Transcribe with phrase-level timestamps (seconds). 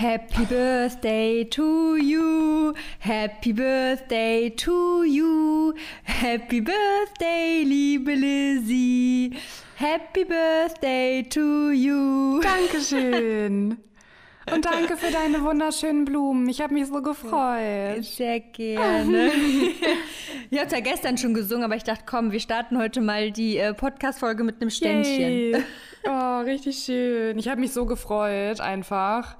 [0.00, 9.36] Happy Birthday to you, Happy Birthday to you, Happy Birthday, liebe Lizzie,
[9.76, 12.40] Happy Birthday to you.
[12.40, 13.76] Dankeschön.
[14.50, 16.48] Und danke für deine wunderschönen Blumen.
[16.48, 18.02] Ich habe mich so gefreut.
[18.02, 19.30] Sehr gerne.
[20.50, 23.58] ich habe ja gestern schon gesungen, aber ich dachte, komm, wir starten heute mal die
[23.58, 25.20] äh, Podcast-Folge mit einem Ständchen.
[25.20, 25.62] Yay.
[26.04, 27.38] Oh, richtig schön.
[27.38, 29.36] Ich habe mich so gefreut, einfach.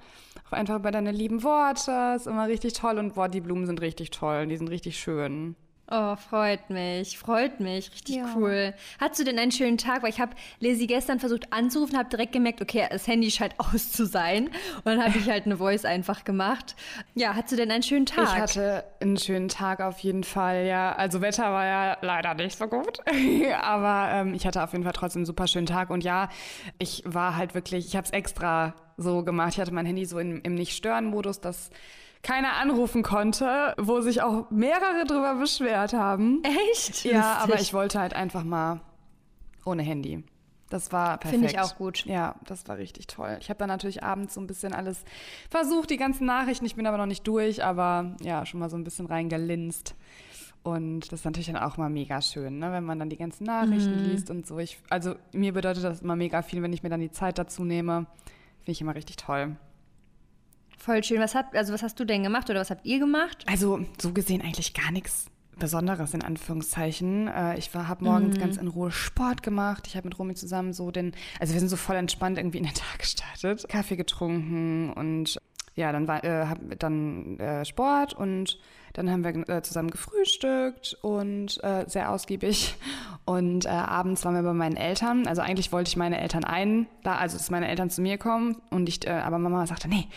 [0.50, 2.14] Auch einfach über deine lieben Worte.
[2.16, 2.98] Ist immer richtig toll.
[2.98, 4.46] Und boah, die Blumen sind richtig toll.
[4.46, 5.54] Die sind richtig schön.
[5.92, 8.32] Oh, freut mich, freut mich, richtig ja.
[8.36, 8.74] cool.
[9.00, 10.04] Hattest du denn einen schönen Tag?
[10.04, 13.90] Weil ich habe Lizzie gestern versucht anzurufen, habe direkt gemerkt, okay, das Handy scheint aus
[13.90, 14.50] zu sein.
[14.76, 16.76] Und dann habe ich halt eine Voice einfach gemacht.
[17.14, 18.22] Ja, hattest du denn einen schönen Tag?
[18.22, 20.92] Ich hatte einen schönen Tag auf jeden Fall, ja.
[20.92, 23.00] Also Wetter war ja leider nicht so gut,
[23.60, 25.90] aber ähm, ich hatte auf jeden Fall trotzdem einen super schönen Tag.
[25.90, 26.28] Und ja,
[26.78, 29.54] ich war halt wirklich, ich habe es extra so gemacht.
[29.54, 31.70] Ich hatte mein Handy so in, im Nicht-Stören-Modus, dass
[32.22, 36.42] keiner anrufen konnte, wo sich auch mehrere drüber beschwert haben.
[36.70, 37.04] Echt?
[37.04, 38.80] Ja, aber ich wollte halt einfach mal
[39.64, 40.22] ohne Handy.
[40.68, 41.40] Das war perfekt.
[41.40, 42.04] Finde ich auch gut.
[42.04, 43.36] Ja, das war richtig toll.
[43.40, 45.04] Ich habe dann natürlich abends so ein bisschen alles
[45.50, 46.64] versucht, die ganzen Nachrichten.
[46.64, 49.96] Ich bin aber noch nicht durch, aber ja, schon mal so ein bisschen reingelinst.
[50.62, 52.70] Und das ist natürlich dann auch mal mega schön, ne?
[52.70, 54.10] wenn man dann die ganzen Nachrichten mhm.
[54.10, 54.58] liest und so.
[54.58, 57.64] Ich, also mir bedeutet das immer mega viel, wenn ich mir dann die Zeit dazu
[57.64, 58.06] nehme.
[58.60, 59.56] Finde ich immer richtig toll.
[60.78, 61.20] Voll schön.
[61.20, 63.44] Was, hat, also was hast du denn gemacht oder was habt ihr gemacht?
[63.46, 65.26] Also so gesehen eigentlich gar nichts
[65.58, 67.28] Besonderes in Anführungszeichen.
[67.28, 68.40] Äh, ich habe morgens mhm.
[68.40, 69.86] ganz in Ruhe Sport gemacht.
[69.86, 72.64] Ich habe mit Romy zusammen so den, also wir sind so voll entspannt irgendwie in
[72.64, 73.68] den Tag gestartet.
[73.68, 75.38] Kaffee getrunken und
[75.74, 78.58] ja, dann war äh, hab dann äh, Sport und
[78.92, 82.74] dann haben wir äh, zusammen gefrühstückt und äh, sehr ausgiebig.
[83.24, 85.28] Und äh, abends waren wir bei meinen Eltern.
[85.28, 88.60] Also eigentlich wollte ich meine Eltern ein, da, also dass meine Eltern zu mir kommen.
[88.70, 90.08] Und ich, äh, aber Mama sagte, nee,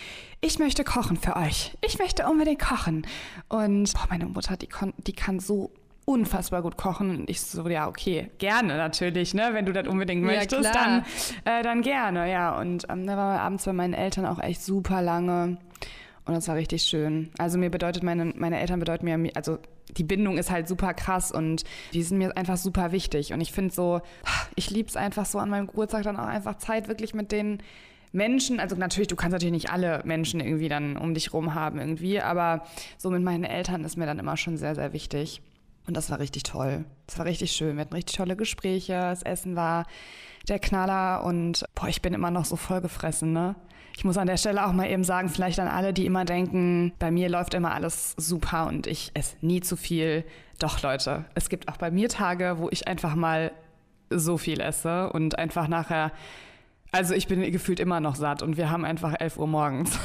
[0.42, 1.78] ich möchte kochen für euch.
[1.82, 3.06] Ich möchte unbedingt kochen.
[3.50, 5.72] Und boah, meine Mutter, die, kon, die kann so
[6.06, 7.10] unfassbar gut kochen.
[7.10, 9.50] Und ich so, ja, okay, gerne natürlich, ne?
[9.54, 11.06] Wenn du das unbedingt möchtest, ja, dann,
[11.46, 12.58] äh, dann gerne, ja.
[12.60, 15.58] Und ähm, da waren wir abends bei meinen Eltern auch echt super lange.
[16.26, 17.30] Und das war richtig schön.
[17.38, 19.58] Also mir bedeutet, meine, meine Eltern bedeuten mir, also
[19.98, 21.64] die Bindung ist halt super krass und
[21.94, 23.34] die sind mir einfach super wichtig.
[23.34, 24.02] Und ich finde so,
[24.56, 27.62] ich liebe es einfach so an meinem Geburtstag dann auch einfach Zeit wirklich mit den
[28.14, 31.80] Menschen, also natürlich, du kannst natürlich nicht alle Menschen irgendwie dann um dich rum haben
[31.80, 32.64] irgendwie, aber
[32.98, 35.42] so mit meinen Eltern ist mir dann immer schon sehr, sehr wichtig.
[35.86, 36.86] Und das war richtig toll.
[37.08, 37.76] Das war richtig schön.
[37.76, 38.94] Wir hatten richtig tolle Gespräche.
[38.94, 39.86] Das Essen war
[40.48, 43.56] der Knaller und boah, ich bin immer noch so vollgefressen, ne?
[43.96, 46.94] Ich muss an der Stelle auch mal eben sagen, vielleicht an alle, die immer denken,
[46.98, 50.26] bei mir läuft immer alles super und ich esse nie zu viel.
[50.58, 53.52] Doch, Leute, es gibt auch bei mir Tage, wo ich einfach mal
[54.10, 56.12] so viel esse und einfach nachher,
[56.94, 60.00] also ich bin gefühlt immer noch satt und wir haben einfach 11 Uhr morgens.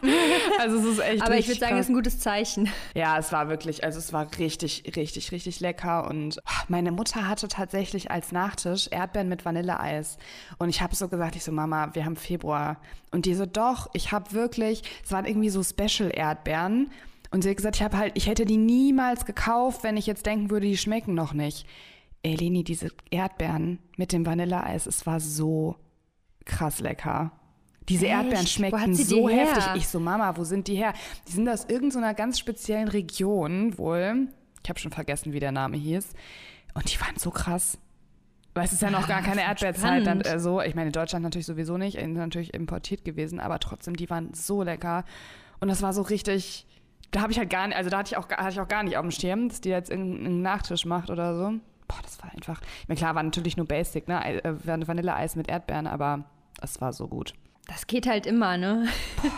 [0.58, 1.22] also es ist echt.
[1.22, 2.68] Aber ich würde sagen, es ist ein gutes Zeichen.
[2.94, 6.08] Ja, es war wirklich, also es war richtig, richtig, richtig lecker.
[6.08, 10.18] Und meine Mutter hatte tatsächlich als Nachtisch Erdbeeren mit Vanilleeis.
[10.58, 12.80] Und ich habe so gesagt, ich so, Mama, wir haben Februar.
[13.10, 16.90] Und die so, doch, ich habe wirklich, es waren irgendwie so Special-Erdbeeren.
[17.30, 20.24] Und sie hat gesagt, ich habe halt, ich hätte die niemals gekauft, wenn ich jetzt
[20.24, 21.66] denken würde, die schmecken noch nicht.
[22.22, 25.76] Ey, Leni, diese Erdbeeren mit dem Vanilleeis, es war so
[26.48, 27.30] krass lecker.
[27.88, 28.14] Diese Echt?
[28.14, 29.64] Erdbeeren schmeckten so heftig.
[29.76, 30.92] Ich so, Mama, wo sind die her?
[31.26, 34.28] Die sind aus irgendeiner ganz speziellen Region wohl.
[34.62, 36.12] Ich habe schon vergessen, wie der Name hieß.
[36.74, 37.78] Und die waren so krass.
[38.54, 40.06] Weil es ist ja noch gar keine Erdbeerzeit.
[40.06, 40.60] Dann, äh, so.
[40.60, 41.98] Ich meine, in Deutschland natürlich sowieso nicht.
[41.98, 43.40] Sind natürlich importiert gewesen.
[43.40, 45.04] Aber trotzdem, die waren so lecker.
[45.60, 46.66] Und das war so richtig.
[47.10, 48.82] Da habe ich halt gar nicht, also da hatte ich, auch, hatte ich auch gar
[48.82, 51.54] nicht auf dem Schirm, dass die jetzt irgendeinen Nachtisch macht oder so.
[51.86, 52.60] Boah, das war einfach.
[52.82, 54.44] Ich meine, klar, war natürlich nur Basic, ne?
[54.44, 56.24] Äh, Vanilleeis mit Erdbeeren, aber
[56.62, 57.34] es war so gut.
[57.66, 58.88] Das geht halt immer, ne?
[59.22, 59.30] Boah,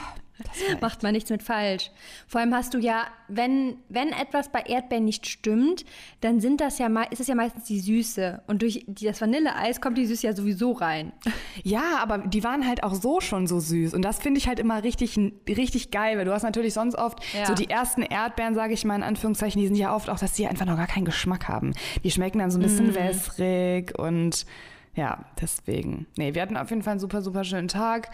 [0.80, 1.90] Macht man nichts mit falsch.
[2.26, 5.84] Vor allem hast du ja, wenn, wenn etwas bei Erdbeeren nicht stimmt,
[6.20, 8.42] dann sind das ja ist es ja meistens die Süße.
[8.46, 11.12] Und durch das Vanilleeis kommt die Süße ja sowieso rein.
[11.62, 13.92] Ja, aber die waren halt auch so schon so süß.
[13.92, 17.22] Und das finde ich halt immer richtig, richtig geil, weil du hast natürlich sonst oft
[17.34, 17.44] ja.
[17.44, 20.32] so die ersten Erdbeeren, sage ich mal in Anführungszeichen, die sind ja oft auch, dass
[20.32, 21.74] die einfach noch gar keinen Geschmack haben.
[22.02, 22.94] Die schmecken dann so ein bisschen mm.
[22.94, 24.46] wässrig und
[24.94, 26.06] ja, deswegen.
[26.16, 28.10] Nee, wir hatten auf jeden Fall einen super, super schönen Tag.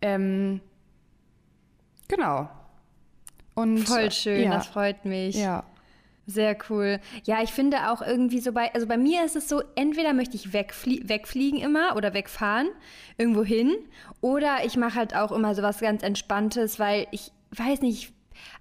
[0.00, 0.60] Ähm,
[2.08, 2.48] genau.
[3.54, 4.54] Und, Voll schön, ja.
[4.54, 5.36] das freut mich.
[5.36, 5.64] Ja.
[6.26, 7.00] Sehr cool.
[7.24, 10.36] Ja, ich finde auch irgendwie so bei, also bei mir ist es so, entweder möchte
[10.36, 12.68] ich wegflie wegfliegen immer oder wegfahren,
[13.18, 13.74] irgendwo hin,
[14.20, 18.12] oder ich mache halt auch immer so was ganz Entspanntes, weil ich weiß nicht,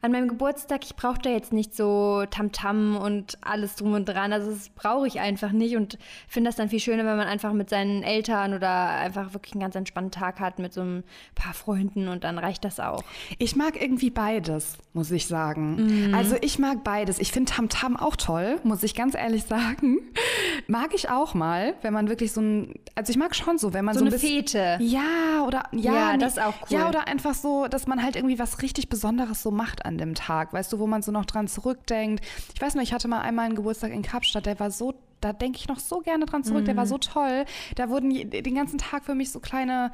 [0.01, 4.05] an meinem Geburtstag, ich brauche da jetzt nicht so Tamtam -Tam und alles drum und
[4.05, 4.33] dran.
[4.33, 5.97] Also das brauche ich einfach nicht und
[6.27, 9.61] finde das dann viel schöner, wenn man einfach mit seinen Eltern oder einfach wirklich einen
[9.61, 11.03] ganz entspannten Tag hat mit so ein
[11.35, 13.03] paar Freunden und dann reicht das auch.
[13.37, 16.07] Ich mag irgendwie beides, muss ich sagen.
[16.09, 16.13] Mhm.
[16.13, 17.19] Also ich mag beides.
[17.19, 19.99] Ich finde Tamtam auch toll, muss ich ganz ehrlich sagen.
[20.67, 23.85] Mag ich auch mal, wenn man wirklich so ein, also ich mag schon so, wenn
[23.85, 24.77] man so, so ein eine Fete.
[24.81, 26.77] Ja, oder ja, ja das ist auch cool.
[26.77, 30.16] Ja, oder einfach so, dass man halt irgendwie was richtig Besonderes so macht an dem
[30.16, 32.24] Tag, weißt du, wo man so noch dran zurückdenkt.
[32.54, 35.33] Ich weiß noch, ich hatte mal einmal einen Geburtstag in Kapstadt, der war so da
[35.33, 36.62] denke ich noch so gerne dran zurück.
[36.62, 36.66] Mhm.
[36.66, 36.89] Der war mhm.
[36.89, 37.45] so toll.
[37.75, 39.92] Da wurden den ganzen Tag für mich so kleine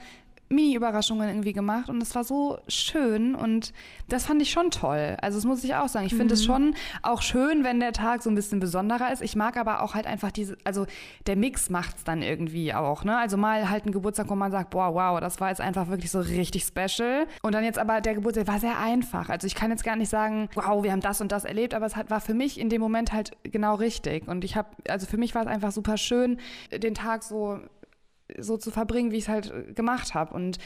[0.56, 3.74] Mini-Überraschungen irgendwie gemacht und es war so schön und
[4.08, 5.18] das fand ich schon toll.
[5.22, 6.06] Also das muss ich auch sagen.
[6.06, 6.40] Ich finde mhm.
[6.40, 9.22] es schon auch schön, wenn der Tag so ein bisschen besonderer ist.
[9.22, 10.86] Ich mag aber auch halt einfach diese, also
[11.28, 13.18] der Mix macht es dann irgendwie auch, ne?
[13.18, 16.12] Also mal halt ein Geburtstag, wo man sagt, boah, wow, das war jetzt einfach wirklich
[16.12, 17.28] so richtig special.
[17.42, 19.30] Und dann jetzt aber der Geburtstag war sehr einfach.
[19.30, 21.86] Also ich kann jetzt gar nicht sagen, wow, wir haben das und das erlebt, aber
[21.86, 24.28] es hat, war für mich in dem Moment halt genau richtig.
[24.28, 26.40] Und ich habe, also für mich war es einfach super schön,
[26.72, 27.60] den Tag so
[28.38, 30.34] so zu verbringen, wie ich es halt äh, gemacht habe.
[30.34, 30.60] Und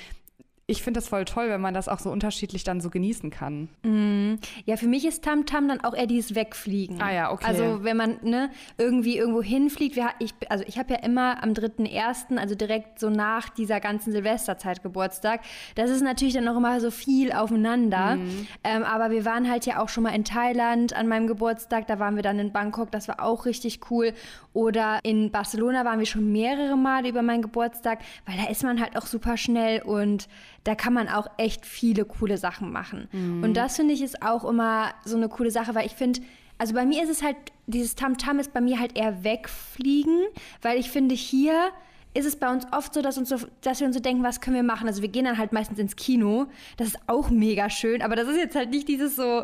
[0.70, 3.70] ich finde das voll toll, wenn man das auch so unterschiedlich dann so genießen kann.
[3.82, 4.36] Mm.
[4.66, 7.02] Ja, für mich ist Tamtam -Tam dann auch eher dieses Wegfliegen.
[7.02, 7.46] Ah ja, okay.
[7.48, 11.54] Also wenn man ne, irgendwie irgendwo hinfliegt, wir, ich, also ich habe ja immer am
[11.54, 15.42] 3.1., also direkt so nach dieser ganzen Silvesterzeit Geburtstag.
[15.74, 18.18] Das ist natürlich dann auch immer so viel aufeinander.
[18.18, 18.48] Mm.
[18.64, 21.98] Ähm, aber wir waren halt ja auch schon mal in Thailand an meinem Geburtstag, da
[21.98, 24.14] waren wir dann in Bangkok, das war auch richtig cool.
[24.54, 28.82] Oder in Barcelona waren wir schon mehrere Male über meinen Geburtstag, weil da ist man
[28.82, 30.28] halt auch super schnell und
[30.64, 33.08] da kann man auch echt viele coole Sachen machen.
[33.12, 33.44] Mhm.
[33.44, 36.22] Und das finde ich ist auch immer so eine coole Sache, weil ich finde,
[36.58, 37.38] also bei mir ist es halt,
[37.68, 40.26] dieses Tamtam -Tam ist bei mir halt eher wegfliegen,
[40.62, 41.72] weil ich finde, hier
[42.14, 44.42] ist es bei uns oft so dass, uns so, dass wir uns so denken, was
[44.42, 44.88] können wir machen?
[44.88, 46.48] Also wir gehen dann halt meistens ins Kino.
[46.78, 49.44] Das ist auch mega schön, aber das ist jetzt halt nicht dieses so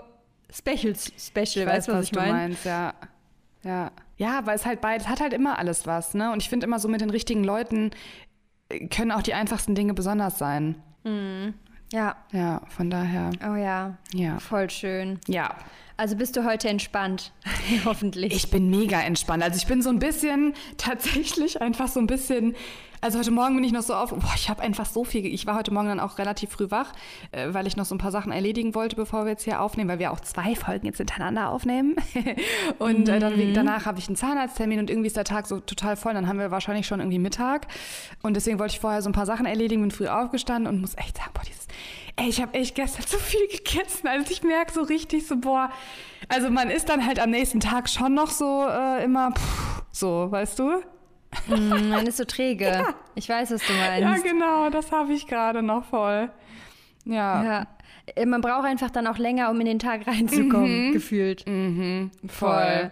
[0.52, 2.32] Special, Special, weißt du, was, was ich meine?
[2.32, 2.94] meinst, ja.
[3.64, 3.92] Ja.
[4.18, 6.32] Ja, weil es halt beides hat halt immer alles was, ne?
[6.32, 7.92] Und ich finde immer so mit den richtigen Leuten
[8.90, 10.82] können auch die einfachsten Dinge besonders sein.
[11.04, 11.54] Mhm.
[11.92, 12.16] Ja.
[12.32, 13.30] Ja, von daher.
[13.48, 13.98] Oh ja.
[14.14, 14.40] Ja.
[14.40, 15.20] Voll schön.
[15.28, 15.56] Ja.
[15.98, 17.32] Also bist du heute entspannt?
[17.86, 18.34] Hoffentlich.
[18.34, 19.44] Ich bin mega entspannt.
[19.44, 22.56] Also ich bin so ein bisschen tatsächlich einfach so ein bisschen
[23.06, 25.28] also heute Morgen bin ich noch so auf, boah, ich habe einfach so viel.
[25.28, 26.92] Ich war heute Morgen dann auch relativ früh wach,
[27.32, 29.92] äh, weil ich noch so ein paar Sachen erledigen wollte, bevor wir jetzt hier aufnehmen,
[29.92, 31.96] weil wir auch zwei Folgen jetzt hintereinander aufnehmen.
[32.80, 33.54] und äh, dann, mhm.
[33.54, 36.16] danach habe ich einen Zahnarzttermin und irgendwie ist der Tag so total voll.
[36.16, 37.68] Dann haben wir wahrscheinlich schon irgendwie Mittag.
[38.24, 40.98] Und deswegen wollte ich vorher so ein paar Sachen erledigen, bin früh aufgestanden und muss
[40.98, 41.68] echt sagen, boah, dieses,
[42.16, 44.08] ey, ich habe echt gestern so viel gegessen.
[44.08, 45.70] Also ich merke so richtig so, boah,
[46.28, 50.32] also man ist dann halt am nächsten Tag schon noch so äh, immer, pff, so,
[50.32, 50.82] weißt du?
[51.48, 52.66] Mm, man ist so träge.
[52.76, 52.94] Ja.
[53.16, 54.02] Ich weiß, was du meinst.
[54.02, 56.30] Ja, genau, das habe ich gerade noch voll.
[57.06, 57.44] Ja.
[57.44, 57.68] ja.
[58.16, 60.94] Äh, man braucht einfach dann auch länger, um in den Tag reinzukommen, mhm.
[60.94, 61.48] gefühlt.
[61.48, 62.12] Mhm.
[62.28, 62.50] Voll.
[62.50, 62.92] voll.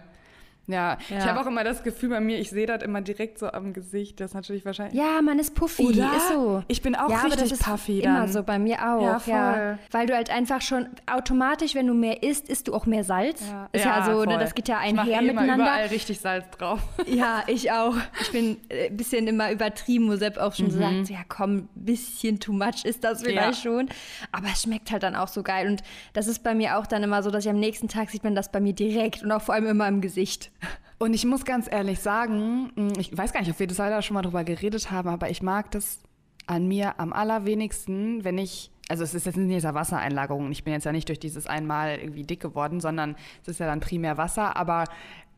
[0.66, 1.18] Ja, ja.
[1.18, 3.72] ich habe auch immer das Gefühl bei mir, ich sehe das immer direkt so am
[3.72, 4.20] Gesicht.
[4.20, 4.98] Das ist natürlich wahrscheinlich.
[4.98, 6.16] Ja, man ist puffy, Oder?
[6.16, 6.62] ist so.
[6.68, 8.16] Ich bin auch ja, richtig aber das ist puffy dann.
[8.16, 9.02] Immer so, bei mir auch.
[9.02, 9.34] Ja, voll.
[9.34, 9.78] Ja.
[9.90, 13.42] Weil du halt einfach schon automatisch, wenn du mehr isst, isst du auch mehr Salz.
[13.48, 15.54] Ja, ist ja, so, ne, das geht ja einher ich miteinander.
[15.54, 16.80] Ich überall richtig Salz drauf.
[17.06, 17.94] Ja, ich auch.
[18.22, 20.70] Ich bin ein äh, bisschen immer übertrieben, wo Sepp auch schon mhm.
[20.70, 23.88] so sagt, ja komm, ein bisschen too much ist das vielleicht schon.
[24.32, 25.68] Aber es schmeckt halt dann auch so geil.
[25.68, 25.82] Und
[26.14, 28.34] das ist bei mir auch dann immer so, dass ich am nächsten Tag sieht man
[28.34, 30.50] das bei mir direkt und auch vor allem immer im Gesicht.
[30.98, 34.00] Und ich muss ganz ehrlich sagen, hm, ich weiß gar nicht, ob wir das leider
[34.02, 36.00] schon mal drüber geredet haben, aber ich mag das
[36.46, 40.72] an mir am allerwenigsten, wenn ich, also es ist jetzt nicht dieser Wassereinlagerung, ich bin
[40.72, 44.18] jetzt ja nicht durch dieses einmal irgendwie dick geworden, sondern es ist ja dann primär
[44.18, 44.84] Wasser, aber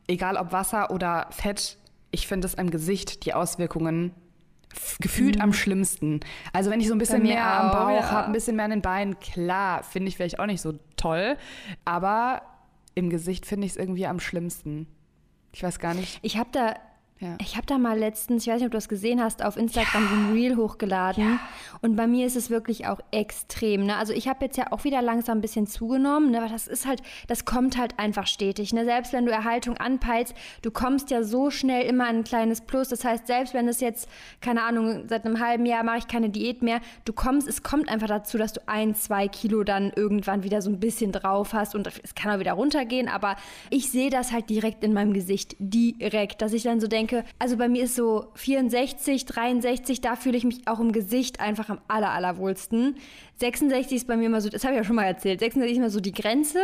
[0.07, 1.77] egal ob Wasser oder Fett,
[2.11, 4.11] ich finde es am Gesicht die Auswirkungen
[4.99, 5.41] gefühlt mhm.
[5.41, 6.19] am schlimmsten.
[6.53, 8.11] Also wenn ich so ein bisschen mehr am Bauch ja.
[8.11, 11.37] habe, ein bisschen mehr an den Beinen, klar, finde ich vielleicht auch nicht so toll,
[11.85, 12.41] aber
[12.95, 14.87] im Gesicht finde ich es irgendwie am schlimmsten.
[15.51, 16.19] Ich weiß gar nicht.
[16.21, 16.75] Ich habe da
[17.19, 17.35] ja.
[17.41, 20.03] Ich habe da mal letztens, ich weiß nicht, ob du das gesehen hast, auf Instagram
[20.03, 20.09] ja.
[20.09, 21.23] so ein Reel hochgeladen.
[21.23, 21.39] Ja.
[21.81, 23.87] Und bei mir ist es wirklich auch extrem.
[23.87, 23.95] Ne?
[23.95, 26.37] Also ich habe jetzt ja auch wieder langsam ein bisschen zugenommen, ne?
[26.37, 28.71] aber das ist halt, das kommt halt einfach stetig.
[28.71, 28.85] Ne?
[28.85, 32.89] Selbst wenn du Erhaltung anpeilst, du kommst ja so schnell immer an ein kleines Plus.
[32.89, 34.07] Das heißt, selbst wenn es jetzt,
[34.39, 37.89] keine Ahnung, seit einem halben Jahr mache ich keine Diät mehr, du kommst, es kommt
[37.89, 41.73] einfach dazu, dass du ein, zwei Kilo dann irgendwann wieder so ein bisschen drauf hast
[41.73, 43.07] und es kann auch wieder runtergehen.
[43.07, 43.37] Aber
[43.71, 47.27] ich sehe das halt direkt in meinem Gesicht, direkt, dass ich dann so denke, denke,
[47.39, 51.69] also bei mir ist so 64, 63, da fühle ich mich auch im Gesicht einfach
[51.69, 52.95] am aller, allerwohlsten.
[53.37, 55.77] 66 ist bei mir immer so, das habe ich ja schon mal erzählt, 66 ist
[55.77, 56.59] immer so die Grenze.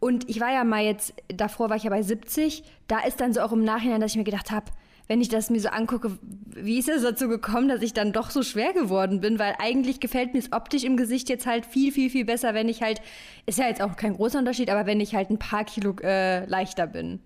[0.00, 3.32] Und ich war ja mal jetzt, davor war ich ja bei 70, da ist dann
[3.32, 4.66] so auch im Nachhinein, dass ich mir gedacht habe,
[5.06, 8.30] wenn ich das mir so angucke, wie ist es dazu gekommen, dass ich dann doch
[8.30, 9.38] so schwer geworden bin?
[9.38, 12.70] Weil eigentlich gefällt mir es optisch im Gesicht jetzt halt viel, viel, viel besser, wenn
[12.70, 13.02] ich halt,
[13.44, 16.46] ist ja jetzt auch kein großer Unterschied, aber wenn ich halt ein paar Kilo äh,
[16.46, 17.20] leichter bin.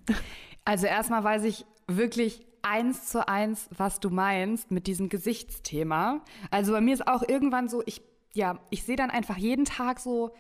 [0.65, 6.23] Also erstmal weiß ich wirklich eins zu eins, was du meinst mit diesem Gesichtsthema.
[6.51, 8.03] Also bei mir ist auch irgendwann so, ich,
[8.35, 10.33] ja, ich sehe dann einfach jeden Tag so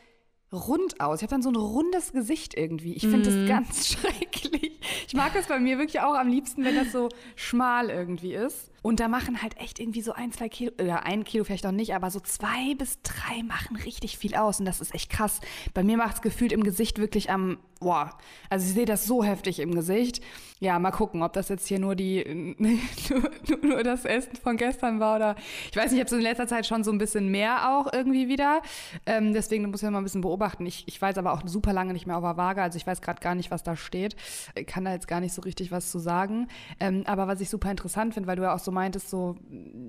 [0.52, 1.18] rund aus.
[1.18, 2.94] Ich habe dann so ein rundes Gesicht irgendwie.
[2.94, 3.32] Ich finde mm.
[3.32, 4.80] das ganz schrecklich.
[5.06, 8.70] Ich mag das bei mir wirklich auch am liebsten, wenn das so schmal irgendwie ist.
[8.82, 11.72] Und da machen halt echt irgendwie so ein, zwei Kilo, oder ein Kilo vielleicht auch
[11.72, 14.60] nicht, aber so zwei bis drei machen richtig viel aus.
[14.60, 15.40] Und das ist echt krass.
[15.74, 18.16] Bei mir macht es gefühlt im Gesicht wirklich am, boah,
[18.50, 20.22] also ich sehe das so heftig im Gesicht.
[20.60, 24.98] Ja, mal gucken, ob das jetzt hier nur die, nur, nur das Essen von gestern
[24.98, 25.36] war oder,
[25.70, 27.92] ich weiß nicht, ich habe so in letzter Zeit schon so ein bisschen mehr auch
[27.92, 28.62] irgendwie wieder.
[29.06, 30.66] Ähm, deswegen muss ich mal ein bisschen beobachten.
[30.66, 33.00] Ich, ich weiß aber auch super lange nicht mehr auf der Waage, also ich weiß
[33.00, 34.16] gerade gar nicht, was da steht.
[34.56, 36.48] Ich kann da jetzt gar nicht so richtig was zu sagen.
[36.80, 39.36] Ähm, aber was ich super interessant finde, weil du ja auch so meintest, so,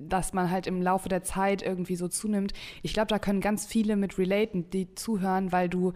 [0.08, 2.52] dass man halt im Laufe der Zeit irgendwie so zunimmt.
[2.82, 5.92] Ich glaube, da können ganz viele mit relaten, die zuhören, weil du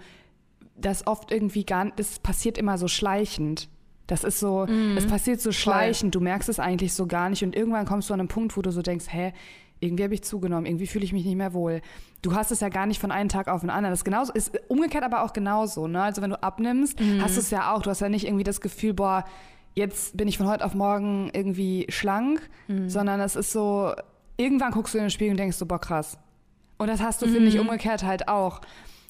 [0.76, 3.68] das oft irgendwie gar nicht, das passiert immer so schleichend.
[4.06, 7.42] Das ist so, mm, es passiert so schleichend, du merkst es eigentlich so gar nicht
[7.42, 9.32] und irgendwann kommst du an einen Punkt, wo du so denkst, hä,
[9.80, 11.80] irgendwie habe ich zugenommen, irgendwie fühle ich mich nicht mehr wohl.
[12.22, 13.92] Du hast es ja gar nicht von einem Tag auf den anderen.
[13.92, 16.02] Das ist genauso, ist umgekehrt aber auch genauso, ne?
[16.02, 17.20] Also wenn du abnimmst, mm.
[17.20, 19.24] hast du es ja auch, du hast ja nicht irgendwie das Gefühl, boah,
[19.74, 22.88] jetzt bin ich von heute auf morgen irgendwie schlank, mhm.
[22.88, 23.92] sondern es ist so,
[24.36, 26.18] irgendwann guckst du in den Spiegel und denkst so, boah, krass.
[26.78, 27.32] Und das hast du, mhm.
[27.32, 28.60] finde ich, umgekehrt halt auch.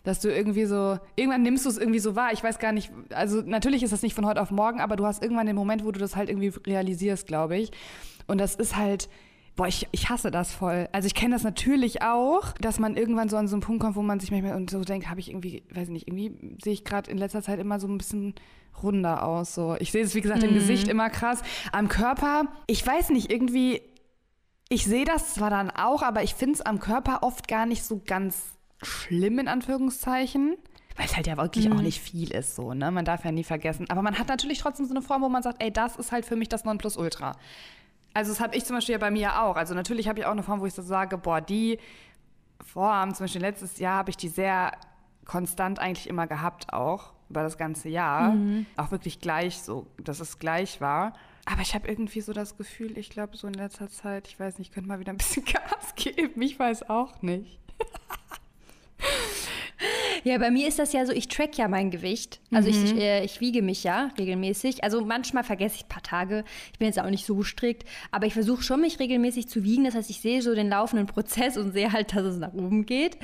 [0.02, 2.30] Dass du irgendwie so, irgendwann nimmst du es irgendwie so wahr.
[2.33, 5.06] Ich weiß gar nicht, also natürlich ist das nicht von heute auf morgen, aber du
[5.06, 7.73] hast irgendwann den Moment, wo du das halt irgendwie realisierst, glaube ich.
[8.26, 9.09] Und das ist halt,
[9.57, 10.89] boah, ich, ich hasse das voll.
[10.93, 13.97] Also ich kenne das natürlich auch, dass man irgendwann so an so einen Punkt kommt,
[13.97, 16.85] wo man sich manchmal und so denkt, habe ich irgendwie, weiß nicht, irgendwie sehe ich
[16.85, 18.35] gerade in letzter Zeit immer so ein bisschen
[18.83, 19.55] runder aus.
[19.55, 19.77] So.
[19.79, 20.55] Ich sehe es, wie gesagt, im mhm.
[20.55, 21.43] Gesicht immer krass.
[21.73, 23.81] Am Körper, ich weiß nicht, irgendwie,
[24.69, 27.85] ich sehe das zwar dann auch, aber ich finde es am Körper oft gar nicht
[27.85, 28.43] so ganz
[28.83, 30.57] schlimm, in Anführungszeichen.
[30.97, 31.77] Weil es halt ja wirklich mhm.
[31.77, 32.91] auch nicht viel ist, so, ne?
[32.93, 33.87] Man darf ja nie vergessen.
[33.89, 36.25] Aber man hat natürlich trotzdem so eine Form, wo man sagt, ey, das ist halt
[36.25, 37.37] für mich das Nonplusultra.
[38.14, 39.56] Also das habe ich zum Beispiel ja bei mir auch.
[39.56, 41.78] Also natürlich habe ich auch eine Form, wo ich so sage, boah, die
[42.64, 44.73] Form, zum Beispiel letztes Jahr habe ich die sehr
[45.25, 48.33] konstant eigentlich immer gehabt auch über das ganze Jahr.
[48.33, 48.66] Mhm.
[48.76, 51.14] Auch wirklich gleich so, dass es gleich war.
[51.47, 54.59] Aber ich habe irgendwie so das Gefühl, ich glaube, so in letzter Zeit, ich weiß
[54.59, 56.40] nicht, ich könnte mal wieder ein bisschen Gas geben.
[56.40, 57.59] Ich weiß auch nicht.
[60.25, 62.40] Ja, bei mir ist das ja so, ich track ja mein Gewicht.
[62.50, 62.85] Also mhm.
[62.85, 64.83] ich, äh, ich wiege mich ja regelmäßig.
[64.83, 66.45] Also manchmal vergesse ich ein paar Tage.
[66.73, 69.85] Ich bin jetzt auch nicht so strikt, aber ich versuche schon, mich regelmäßig zu wiegen.
[69.85, 72.87] Das heißt, ich sehe so den laufenden Prozess und sehe halt, dass es nach oben
[72.87, 73.19] geht.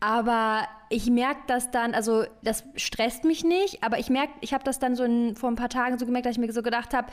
[0.00, 4.64] Aber ich merke das dann, also das stresst mich nicht, aber ich merke, ich habe
[4.64, 6.94] das dann so in, vor ein paar Tagen so gemerkt, dass ich mir so gedacht
[6.94, 7.08] habe,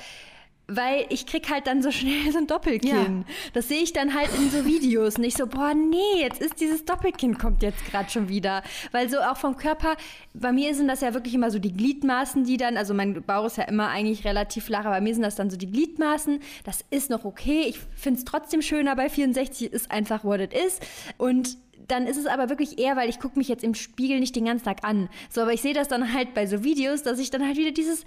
[0.68, 3.26] weil ich krieg halt dann so schnell so ein Doppelkinn.
[3.28, 3.34] Ja.
[3.54, 5.18] Das sehe ich dann halt in so Videos.
[5.18, 8.64] Nicht so, boah, nee, jetzt ist dieses Doppelkinn kommt jetzt gerade schon wieder.
[8.92, 9.96] Weil so auch vom Körper,
[10.34, 13.46] bei mir sind das ja wirklich immer so die Gliedmaßen, die dann, also mein Bauch
[13.46, 16.40] ist ja immer eigentlich relativ flach, aber bei mir sind das dann so die Gliedmaßen.
[16.64, 17.66] Das ist noch okay.
[17.68, 20.80] Ich finde es trotzdem schöner bei 64, ist einfach what it is.
[21.18, 21.58] Und
[21.88, 24.46] dann ist es aber wirklich eher, weil ich gucke mich jetzt im Spiegel nicht den
[24.46, 25.10] ganzen Tag an.
[25.30, 27.72] So, aber ich sehe das dann halt bei so Videos, dass ich dann halt wieder
[27.72, 28.06] dieses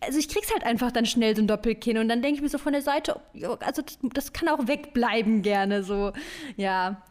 [0.00, 2.50] also ich krieg's halt einfach dann schnell so ein Doppelkinn und dann denke ich mir
[2.50, 3.18] so von der Seite,
[3.60, 6.12] also das, das kann auch wegbleiben gerne so.
[6.56, 7.02] Ja.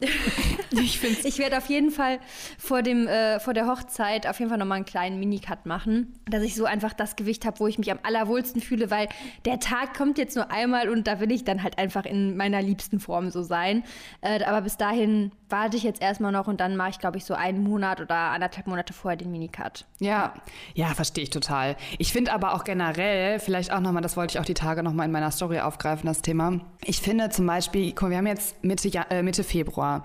[0.72, 2.20] Ich, find's ich werde auf jeden Fall
[2.56, 6.44] vor dem äh, vor der Hochzeit auf jeden Fall nochmal einen kleinen Minicut machen, dass
[6.44, 9.08] ich so einfach das Gewicht habe, wo ich mich am allerwohlsten fühle, weil
[9.44, 12.62] der Tag kommt jetzt nur einmal und da will ich dann halt einfach in meiner
[12.62, 13.82] liebsten Form so sein.
[14.20, 17.24] Äh, aber bis dahin warte ich jetzt erstmal noch und dann mache ich glaube ich
[17.24, 19.84] so einen Monat oder anderthalb Monate vorher den Minicut.
[19.98, 20.34] Ja,
[20.74, 21.76] ja, verstehe ich total.
[21.98, 25.06] Ich finde aber auch generell, vielleicht auch nochmal, das wollte ich auch die Tage nochmal
[25.06, 26.60] in meiner Story aufgreifen, das Thema.
[26.84, 30.02] Ich finde zum Beispiel, wir haben jetzt Mitte, äh, Mitte Februar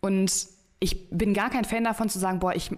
[0.00, 0.32] und
[0.80, 2.70] ich bin gar kein Fan davon zu sagen, boah, ich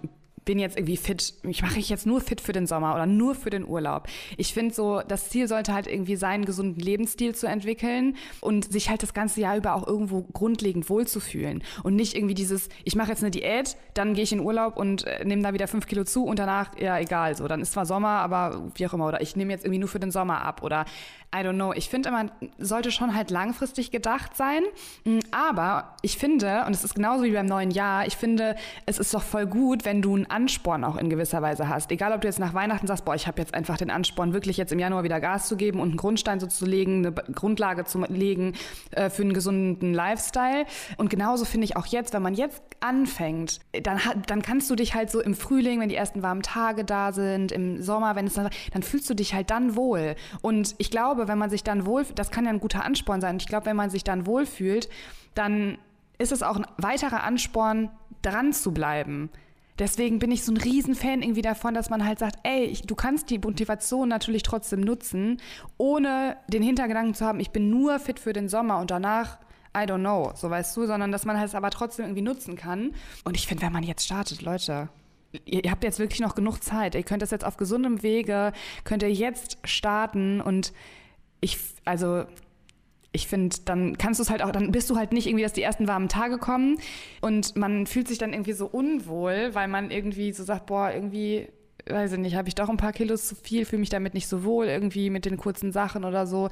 [0.45, 3.35] bin jetzt irgendwie fit, ich mache ich jetzt nur fit für den Sommer oder nur
[3.35, 4.07] für den Urlaub.
[4.37, 8.71] Ich finde so, das Ziel sollte halt irgendwie sein, einen gesunden Lebensstil zu entwickeln und
[8.71, 12.95] sich halt das ganze Jahr über auch irgendwo grundlegend wohlzufühlen und nicht irgendwie dieses, ich
[12.95, 15.87] mache jetzt eine Diät, dann gehe ich in Urlaub und äh, nehme da wieder fünf
[15.87, 19.07] Kilo zu und danach, ja egal, so, dann ist zwar Sommer, aber wie auch immer,
[19.07, 20.85] oder ich nehme jetzt irgendwie nur für den Sommer ab oder
[21.35, 21.73] I don't know.
[21.73, 24.63] Ich finde immer, sollte schon halt langfristig gedacht sein.
[25.31, 29.13] Aber ich finde, und es ist genauso wie beim neuen Jahr, ich finde, es ist
[29.13, 31.91] doch voll gut, wenn du einen Ansporn auch in gewisser Weise hast.
[31.91, 34.57] Egal, ob du jetzt nach Weihnachten sagst, boah, ich habe jetzt einfach den Ansporn, wirklich
[34.57, 37.85] jetzt im Januar wieder Gas zu geben und einen Grundstein so zu legen, eine Grundlage
[37.85, 38.53] zu legen
[38.91, 40.65] äh, für einen gesunden Lifestyle.
[40.97, 44.93] Und genauso finde ich auch jetzt, wenn man jetzt anfängt, dann, dann kannst du dich
[44.93, 48.33] halt so im Frühling, wenn die ersten warmen Tage da sind, im Sommer, wenn es
[48.33, 50.15] dann, dann fühlst du dich halt dann wohl.
[50.41, 53.37] Und ich glaube, wenn man sich dann wohl, das kann ja ein guter Ansporn sein.
[53.37, 54.89] Ich glaube, wenn man sich dann wohlfühlt,
[55.33, 55.77] dann
[56.17, 57.89] ist es auch ein weiterer Ansporn,
[58.21, 59.29] dran zu bleiben.
[59.77, 62.95] Deswegen bin ich so ein Riesenfan irgendwie davon, dass man halt sagt, ey, ich, du
[62.95, 65.41] kannst die Motivation natürlich trotzdem nutzen,
[65.77, 69.37] ohne den Hintergedanken zu haben, ich bin nur fit für den Sommer und danach
[69.75, 72.55] I don't know, so weißt du, sondern dass man halt es aber trotzdem irgendwie nutzen
[72.55, 72.93] kann.
[73.25, 74.87] Und ich finde, wenn man jetzt startet, Leute,
[75.43, 76.95] ihr, ihr habt jetzt wirklich noch genug Zeit.
[76.95, 78.53] Ihr könnt das jetzt auf gesundem Wege,
[78.85, 80.71] könnt ihr jetzt starten und
[81.41, 82.25] ich, also
[83.15, 85.53] ich finde, dann kannst du es halt auch, dann bist du halt nicht irgendwie, dass
[85.53, 86.77] die ersten warmen Tage kommen
[87.21, 91.47] und man fühlt sich dann irgendwie so unwohl, weil man irgendwie so sagt, boah, irgendwie,
[91.89, 94.27] weiß ich nicht, habe ich doch ein paar Kilos zu viel, fühle mich damit nicht
[94.27, 96.49] so wohl, irgendwie mit den kurzen Sachen oder so.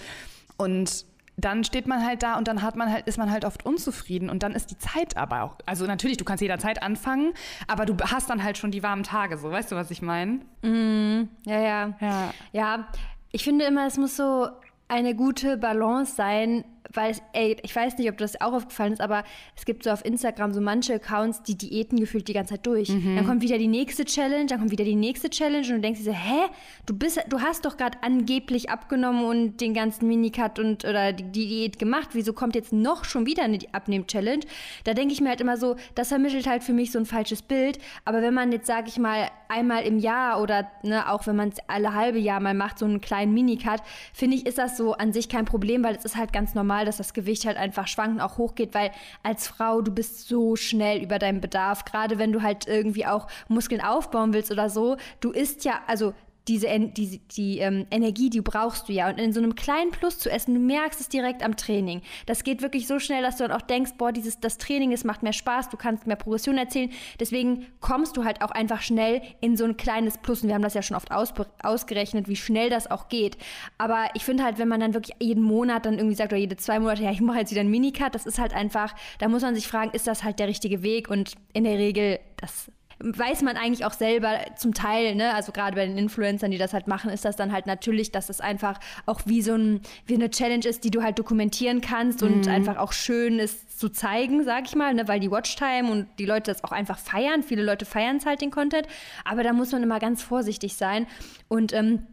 [0.58, 1.06] Und
[1.36, 4.30] dann steht man halt da und dann hat man halt, ist man halt oft unzufrieden
[4.30, 7.34] und dann ist die Zeit aber auch, also natürlich, du kannst jederzeit anfangen,
[7.68, 10.40] aber du hast dann halt schon die warmen Tage, so, weißt du, was ich meine?
[10.62, 12.34] Mm, ja, ja, ja.
[12.54, 12.88] Ja,
[13.32, 14.48] ich finde immer, es muss so
[14.88, 19.02] eine gute Balance sein weil es, ey, ich weiß nicht, ob das auch aufgefallen ist,
[19.02, 19.24] aber
[19.56, 22.90] es gibt so auf Instagram so manche Accounts, die Diäten gefühlt die ganze Zeit durch.
[22.90, 23.16] Mhm.
[23.16, 26.00] Dann kommt wieder die nächste Challenge, dann kommt wieder die nächste Challenge und du denkst
[26.00, 26.50] dir so, hä,
[26.86, 31.32] du bist, du hast doch gerade angeblich abgenommen und den ganzen Minicut und oder die,
[31.32, 32.10] die, Diät gemacht.
[32.14, 34.44] Wieso kommt jetzt noch schon wieder eine Abnehm-Challenge?
[34.84, 37.42] Da denke ich mir halt immer so, das vermittelt halt für mich so ein falsches
[37.42, 37.78] Bild.
[38.06, 41.50] Aber wenn man jetzt, sage ich mal, einmal im Jahr oder ne, auch wenn man
[41.50, 43.82] es alle halbe Jahr mal macht, so einen kleinen Minicut,
[44.14, 46.83] finde ich, ist das so an sich kein Problem, weil es ist halt ganz normal,
[46.86, 48.92] dass das Gewicht halt einfach schwankt und auch hochgeht, weil
[49.24, 53.28] als Frau, du bist so schnell über deinen Bedarf, gerade wenn du halt irgendwie auch
[53.48, 54.98] Muskeln aufbauen willst oder so.
[55.20, 56.14] Du isst ja, also
[56.48, 59.10] diese, die, die ähm, Energie, die brauchst du ja.
[59.10, 62.02] Und in so einem kleinen Plus zu essen, du merkst es direkt am Training.
[62.26, 65.04] Das geht wirklich so schnell, dass du dann auch denkst, boah, dieses, das Training, es
[65.04, 66.92] macht mehr Spaß, du kannst mehr Progression erzählen.
[67.20, 70.42] Deswegen kommst du halt auch einfach schnell in so ein kleines Plus.
[70.42, 73.38] Und wir haben das ja schon oft aus, ausgerechnet, wie schnell das auch geht.
[73.78, 76.58] Aber ich finde halt, wenn man dann wirklich jeden Monat dann irgendwie sagt, oder jede
[76.58, 79.44] zwei Monate, ja, ich mache jetzt wieder einen Minicut, das ist halt einfach, da muss
[79.44, 81.10] man sich fragen, ist das halt der richtige Weg?
[81.10, 82.70] Und in der Regel, das
[83.04, 86.74] weiß man eigentlich auch selber zum Teil, ne, also gerade bei den Influencern, die das
[86.74, 90.16] halt machen, ist das dann halt natürlich, dass es einfach auch wie so ein, wie
[90.16, 92.28] eine Challenge ist, die du halt dokumentieren kannst mhm.
[92.28, 96.08] und einfach auch schön ist zu zeigen, sag ich mal, ne, weil die Watchtime und
[96.18, 97.44] die Leute das auch einfach feiern.
[97.44, 98.88] Viele Leute feiern es halt den Content,
[99.26, 101.06] aber da muss man immer ganz vorsichtig sein
[101.50, 102.04] und ähm,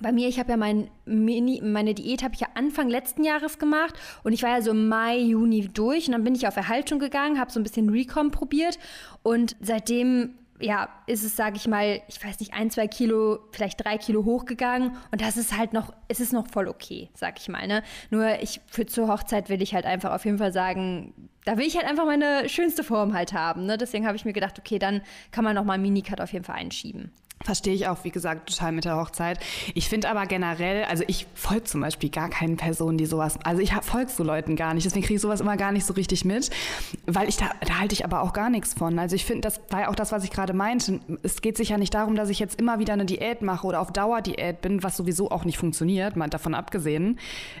[0.00, 3.58] bei mir, ich habe ja mein Mini, meine Diät habe ich ja Anfang letzten Jahres
[3.58, 6.98] gemacht und ich war ja so Mai, Juni durch und dann bin ich auf Erhaltung
[6.98, 8.78] gegangen, habe so ein bisschen Recom probiert
[9.22, 13.84] und seitdem ja, ist es, sage ich mal, ich weiß nicht, ein, zwei Kilo, vielleicht
[13.84, 14.96] drei Kilo hochgegangen.
[15.10, 17.66] Und das ist halt noch, es ist noch voll okay, sag ich mal.
[17.66, 17.82] Ne?
[18.10, 21.66] Nur ich für zur Hochzeit will ich halt einfach auf jeden Fall sagen, da will
[21.66, 23.66] ich halt einfach meine schönste Form halt haben.
[23.66, 23.78] Ne?
[23.78, 26.44] Deswegen habe ich mir gedacht, okay, dann kann man noch mal einen Minicut auf jeden
[26.44, 27.12] Fall einschieben.
[27.42, 29.40] Verstehe ich auch, wie gesagt, total mit der Hochzeit.
[29.72, 33.62] Ich finde aber generell, also ich folge zum Beispiel gar keinen Personen, die sowas, also
[33.62, 36.26] ich folge so Leuten gar nicht, deswegen kriege ich sowas immer gar nicht so richtig
[36.26, 36.50] mit,
[37.06, 38.98] weil ich da, da halte ich aber auch gar nichts von.
[38.98, 41.00] Also ich finde, das war ja auch das, was ich gerade meinte.
[41.22, 43.80] Es geht sich ja nicht darum, dass ich jetzt immer wieder eine Diät mache oder
[43.80, 47.18] auf Dauerdiät bin, was sowieso auch nicht funktioniert, mal davon abgesehen.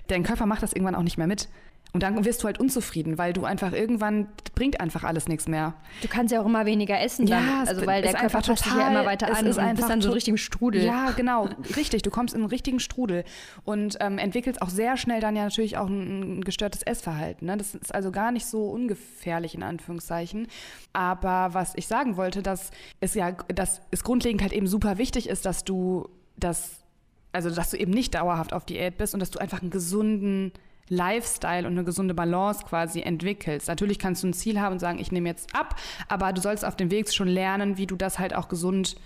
[0.08, 1.48] Dein Körper macht das irgendwann auch nicht mehr mit.
[1.92, 5.74] Und dann wirst du halt unzufrieden, weil du einfach irgendwann bringt einfach alles nichts mehr.
[6.02, 7.44] Du kannst ja auch immer weniger essen, dann.
[7.44, 10.00] ja, also weil der Körper passt sich ja immer weiter an ist und bist dann
[10.00, 10.84] so einen richtigen Strudel.
[10.84, 12.02] Ja, genau, richtig.
[12.02, 13.24] Du kommst in einen richtigen Strudel
[13.64, 17.46] und ähm, entwickelst auch sehr schnell dann ja natürlich auch ein, ein gestörtes Essverhalten.
[17.46, 17.56] Ne?
[17.56, 20.46] Das ist also gar nicht so ungefährlich in Anführungszeichen.
[20.92, 25.28] Aber was ich sagen wollte, dass es ja, dass es grundlegend halt eben super wichtig
[25.28, 26.84] ist, dass du das,
[27.32, 30.52] also dass du eben nicht dauerhaft auf Diät bist und dass du einfach einen gesunden
[30.90, 33.68] Lifestyle und eine gesunde Balance quasi entwickelst.
[33.68, 35.76] Natürlich kannst du ein Ziel haben und sagen, ich nehme jetzt ab,
[36.08, 38.96] aber du sollst auf dem Weg schon lernen, wie du das halt auch gesund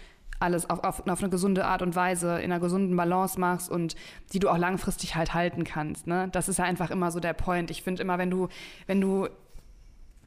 [0.41, 3.95] alles auf, auf, auf eine gesunde Art und Weise in einer gesunden Balance machst und
[4.33, 6.07] die du auch langfristig halt halten kannst.
[6.07, 6.29] Ne?
[6.33, 7.71] Das ist ja einfach immer so der Point.
[7.71, 8.49] Ich finde immer, wenn du,
[8.87, 9.29] wenn du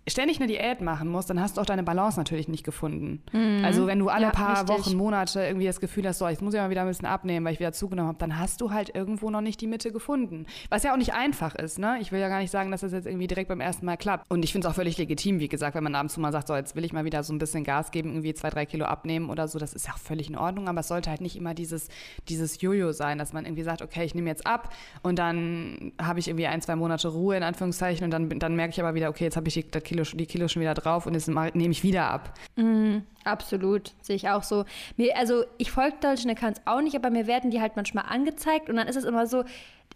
[0.08, 3.22] ständig eine Diät machen musst, dann hast du auch deine Balance natürlich nicht gefunden.
[3.32, 3.64] Mhm.
[3.64, 4.78] Also wenn du alle ja, paar richtig.
[4.78, 7.46] Wochen, Monate irgendwie das Gefühl hast, so, ich muss ja mal wieder ein bisschen abnehmen,
[7.46, 10.46] weil ich wieder zugenommen habe, dann hast du halt irgendwo noch nicht die Mitte gefunden.
[10.70, 11.98] Was ja auch nicht einfach ist, ne?
[12.00, 14.30] Ich will ja gar nicht sagen, dass das jetzt irgendwie direkt beim ersten Mal klappt.
[14.32, 16.56] Und ich finde es auch völlig legitim, wie gesagt, wenn man abends mal sagt, so,
[16.56, 19.30] jetzt will ich mal wieder so ein bisschen Gas geben, irgendwie zwei, drei Kilo abnehmen
[19.30, 21.54] oder so, das ist ja auch völlig in Ordnung, aber es sollte halt nicht immer
[21.54, 21.90] dieses,
[22.30, 26.20] dieses Jojo sein, dass man irgendwie sagt, okay, ich nehme jetzt ab und dann habe
[26.20, 29.10] ich irgendwie ein, zwei Monate Ruhe in Anführungszeichen und dann, dann merke ich aber wieder,
[29.10, 31.72] okay, jetzt habe ich das Kilo Kilo, die Kilo schon wieder drauf und jetzt nehme
[31.72, 32.34] ich wieder ab.
[32.56, 34.66] Mm, absolut, sehe ich auch so.
[34.96, 38.70] Mir, also ich folge deutschen Accounts auch nicht, aber mir werden die halt manchmal angezeigt
[38.70, 39.44] und dann ist es immer so,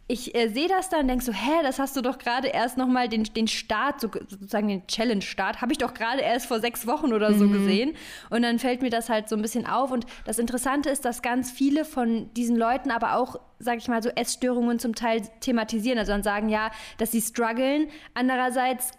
[0.08, 2.78] ich äh, sehe das dann und denke so, hä, das hast du doch gerade erst
[2.78, 6.86] nochmal den, den Start, so, sozusagen den Challenge-Start, habe ich doch gerade erst vor sechs
[6.86, 7.54] Wochen oder so mhm.
[7.54, 7.94] gesehen.
[8.30, 9.92] Und dann fällt mir das halt so ein bisschen auf.
[9.92, 14.02] Und das Interessante ist, dass ganz viele von diesen Leuten aber auch sag ich mal,
[14.02, 16.00] so Essstörungen zum Teil thematisieren.
[16.00, 17.88] Also dann sagen ja, dass sie strugglen.
[18.14, 18.92] Andererseits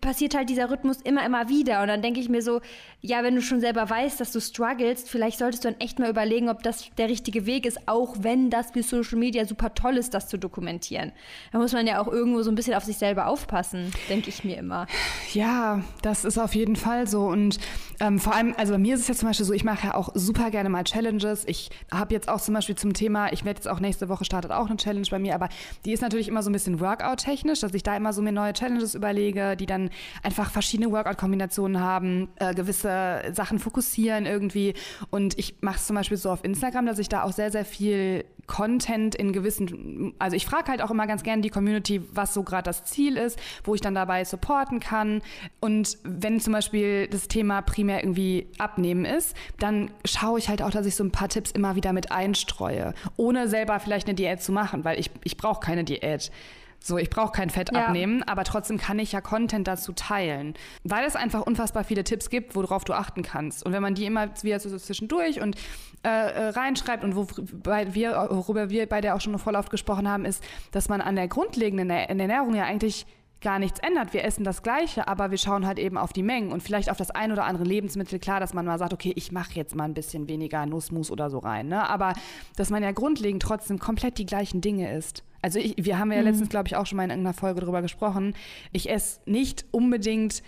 [0.00, 1.82] passiert halt dieser Rhythmus immer, immer wieder.
[1.82, 2.60] Und dann denke ich mir so,
[3.00, 6.08] ja, wenn du schon selber weißt, dass du strugglest, vielleicht solltest du dann echt mal
[6.08, 9.98] überlegen, ob das der richtige Weg ist, auch wenn das für Social Media super toll
[9.98, 11.12] ist, das zu dokumentieren.
[11.52, 14.44] Da muss man ja auch irgendwo so ein bisschen auf sich selber aufpassen, denke ich
[14.44, 14.86] mir immer.
[15.32, 17.26] Ja, das ist auf jeden Fall so.
[17.26, 17.58] Und
[18.00, 19.94] ähm, vor allem, also bei mir ist es jetzt zum Beispiel so, ich mache ja
[19.94, 21.44] auch super gerne mal Challenges.
[21.46, 24.52] Ich habe jetzt auch zum Beispiel zum Thema, ich werde jetzt auch nächste Woche startet
[24.52, 25.48] auch eine Challenge bei mir, aber
[25.84, 28.52] die ist natürlich immer so ein bisschen Workout-technisch, dass ich da immer so mir neue
[28.52, 29.90] Challenges überlege, die dann
[30.22, 34.74] einfach verschiedene Workout-Kombinationen haben, äh, gewisse Sachen fokussieren irgendwie.
[35.10, 37.64] Und ich mache es zum Beispiel so auf Instagram, dass ich da auch sehr, sehr
[37.64, 42.32] viel Content in gewissen, also ich frage halt auch immer ganz gerne die Community, was
[42.32, 45.20] so gerade das Ziel ist, wo ich dann dabei supporten kann.
[45.60, 50.70] Und wenn zum Beispiel das Thema primär irgendwie abnehmen ist, dann schaue ich halt auch,
[50.70, 54.42] dass ich so ein paar Tipps immer wieder mit einstreue, ohne selber vielleicht eine Diät
[54.42, 56.30] zu machen, weil ich, ich brauche keine Diät.
[56.80, 57.86] So, ich brauche kein Fett ja.
[57.86, 62.30] abnehmen, aber trotzdem kann ich ja Content dazu teilen, weil es einfach unfassbar viele Tipps
[62.30, 63.66] gibt, worauf du achten kannst.
[63.66, 65.56] Und wenn man die immer wieder so zwischendurch und
[66.04, 70.24] äh, äh reinschreibt und worüber wir, worüber wir beide auch schon voll oft gesprochen haben,
[70.24, 73.06] ist, dass man an der grundlegenden Ernährung ja eigentlich
[73.40, 74.12] gar nichts ändert.
[74.12, 76.96] Wir essen das Gleiche, aber wir schauen halt eben auf die Mengen und vielleicht auf
[76.96, 78.18] das ein oder andere Lebensmittel.
[78.18, 81.30] Klar, dass man mal sagt, okay, ich mache jetzt mal ein bisschen weniger Nussmus oder
[81.30, 81.68] so rein.
[81.68, 81.88] Ne?
[81.88, 82.14] Aber
[82.56, 85.22] dass man ja grundlegend trotzdem komplett die gleichen Dinge isst.
[85.40, 86.24] Also ich, wir haben ja mhm.
[86.24, 88.34] letztens, glaube ich, auch schon mal in irgendeiner Folge darüber gesprochen.
[88.72, 90.42] Ich esse nicht unbedingt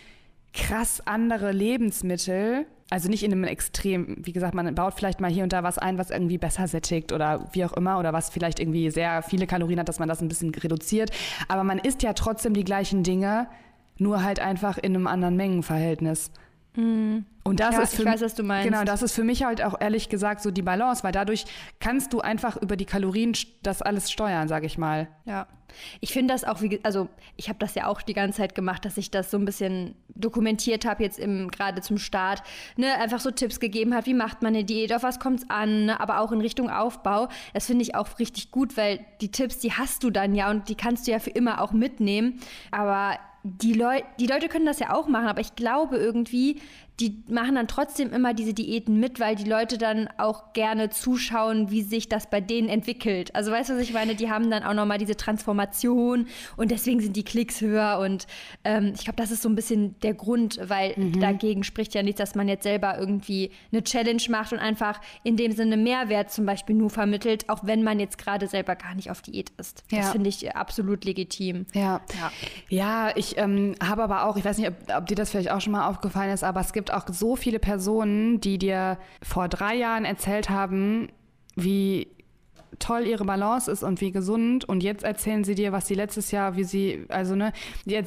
[0.52, 5.44] krass andere Lebensmittel, also nicht in einem Extrem, wie gesagt, man baut vielleicht mal hier
[5.44, 8.58] und da was ein, was irgendwie besser sättigt oder wie auch immer oder was vielleicht
[8.58, 11.12] irgendwie sehr viele Kalorien hat, dass man das ein bisschen reduziert.
[11.46, 13.46] Aber man isst ja trotzdem die gleichen Dinge,
[13.96, 16.32] nur halt einfach in einem anderen Mengenverhältnis.
[16.76, 17.24] Mhm.
[17.42, 18.68] Und das ja, ist für, ich weiß, was du meinst.
[18.68, 21.46] Genau, das ist für mich halt auch ehrlich gesagt so die Balance, weil dadurch
[21.80, 25.08] kannst du einfach über die Kalorien das alles steuern, sage ich mal.
[25.24, 25.46] Ja.
[26.00, 28.84] Ich finde das auch, wie, also ich habe das ja auch die ganze Zeit gemacht,
[28.84, 32.42] dass ich das so ein bisschen dokumentiert habe, jetzt gerade zum Start,
[32.76, 35.50] ne, einfach so Tipps gegeben hat, wie macht man eine Diät, auf was kommt es
[35.50, 37.28] an, ne, aber auch in Richtung Aufbau.
[37.54, 40.68] Das finde ich auch richtig gut, weil die Tipps, die hast du dann ja und
[40.68, 42.40] die kannst du ja für immer auch mitnehmen.
[42.72, 46.60] Aber die, Leu die Leute können das ja auch machen, aber ich glaube irgendwie,
[47.00, 51.70] die machen dann trotzdem immer diese Diäten mit, weil die Leute dann auch gerne zuschauen,
[51.70, 53.34] wie sich das bei denen entwickelt.
[53.34, 54.14] Also weißt du, was ich meine?
[54.14, 58.26] Die haben dann auch nochmal diese Transformation und deswegen sind die Klicks höher und
[58.64, 61.20] ähm, ich glaube, das ist so ein bisschen der Grund, weil mhm.
[61.20, 65.36] dagegen spricht ja nichts, dass man jetzt selber irgendwie eine Challenge macht und einfach in
[65.36, 69.10] dem Sinne Mehrwert zum Beispiel nur vermittelt, auch wenn man jetzt gerade selber gar nicht
[69.10, 69.84] auf Diät ist.
[69.90, 70.00] Ja.
[70.00, 71.64] Das finde ich absolut legitim.
[71.72, 72.32] Ja, ja.
[72.68, 75.62] ja ich ähm, habe aber auch, ich weiß nicht, ob, ob dir das vielleicht auch
[75.62, 79.76] schon mal aufgefallen ist, aber es gibt auch so viele Personen, die dir vor drei
[79.76, 81.08] Jahren erzählt haben,
[81.56, 82.08] wie
[82.78, 86.30] toll ihre Balance ist und wie gesund und jetzt erzählen sie dir, was sie letztes
[86.30, 87.52] Jahr, wie sie, also ne,
[87.84, 88.02] die,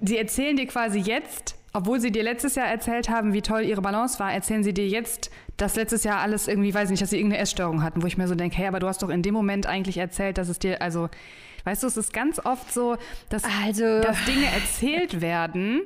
[0.00, 3.82] die erzählen dir quasi jetzt, obwohl sie dir letztes Jahr erzählt haben, wie toll ihre
[3.82, 7.16] Balance war, erzählen sie dir jetzt, dass letztes Jahr alles irgendwie, weiß nicht, dass sie
[7.16, 9.34] irgendeine Essstörung hatten, wo ich mir so denke, hey, aber du hast doch in dem
[9.34, 11.08] Moment eigentlich erzählt, dass es dir, also,
[11.64, 12.96] weißt du, es ist ganz oft so,
[13.28, 14.00] dass, also.
[14.00, 15.82] dass Dinge erzählt werden,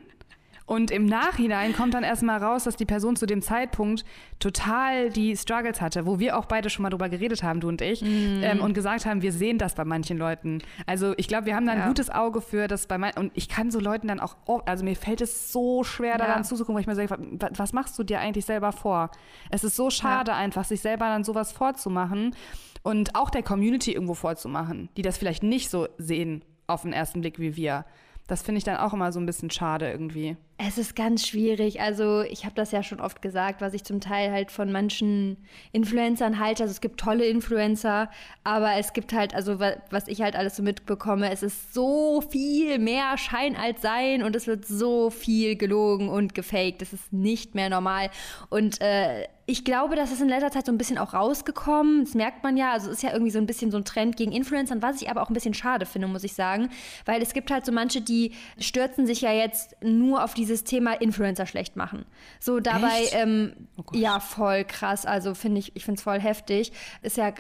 [0.73, 4.07] und im Nachhinein kommt dann erstmal raus, dass die Person zu dem Zeitpunkt
[4.39, 7.83] total die Struggles hatte, wo wir auch beide schon mal drüber geredet haben, du und
[7.83, 8.43] ich, mm.
[8.43, 10.63] ähm, und gesagt haben, wir sehen das bei manchen Leuten.
[10.87, 11.89] Also ich glaube, wir haben da ein ja.
[11.89, 14.97] gutes Auge für das bei manchen, und ich kann so Leuten dann auch, also mir
[14.97, 16.17] fällt es so schwer, ja.
[16.17, 17.21] daran zuzugucken, weil ich mir sage,
[17.55, 19.11] was machst du dir eigentlich selber vor?
[19.51, 20.39] Es ist so schade ja.
[20.39, 22.35] einfach, sich selber dann sowas vorzumachen
[22.83, 27.21] und auch der Community irgendwo vorzumachen, die das vielleicht nicht so sehen auf den ersten
[27.21, 27.85] Blick wie wir.
[28.29, 30.37] Das finde ich dann auch immer so ein bisschen schade irgendwie.
[30.57, 31.81] Es ist ganz schwierig.
[31.81, 35.37] Also ich habe das ja schon oft gesagt, was ich zum Teil halt von manchen
[35.73, 36.63] Influencern halte.
[36.63, 38.09] Also es gibt tolle Influencer,
[38.45, 42.79] aber es gibt halt, also was ich halt alles so mitbekomme, es ist so viel
[42.79, 46.81] mehr Schein als Sein und es wird so viel gelogen und gefaked.
[46.81, 48.11] Das ist nicht mehr normal.
[48.49, 52.05] Und äh, ich glaube, das ist in letzter Zeit so ein bisschen auch rausgekommen.
[52.05, 52.73] Das merkt man ja.
[52.73, 55.11] Also es ist ja irgendwie so ein bisschen so ein Trend gegen Influencern, was ich
[55.11, 56.69] aber auch ein bisschen schade finde, muss ich sagen.
[57.05, 60.65] Weil es gibt halt so manche, die stürzen sich ja jetzt nur auf diese dieses
[60.65, 62.05] Thema Influencer schlecht machen.
[62.41, 65.07] So dabei, ähm, oh ja, voll krass.
[65.07, 66.73] Also finde ich, ich finde es voll heftig.
[67.03, 67.33] Ist ja,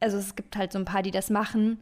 [0.00, 1.78] also es gibt halt so ein paar, die das machen.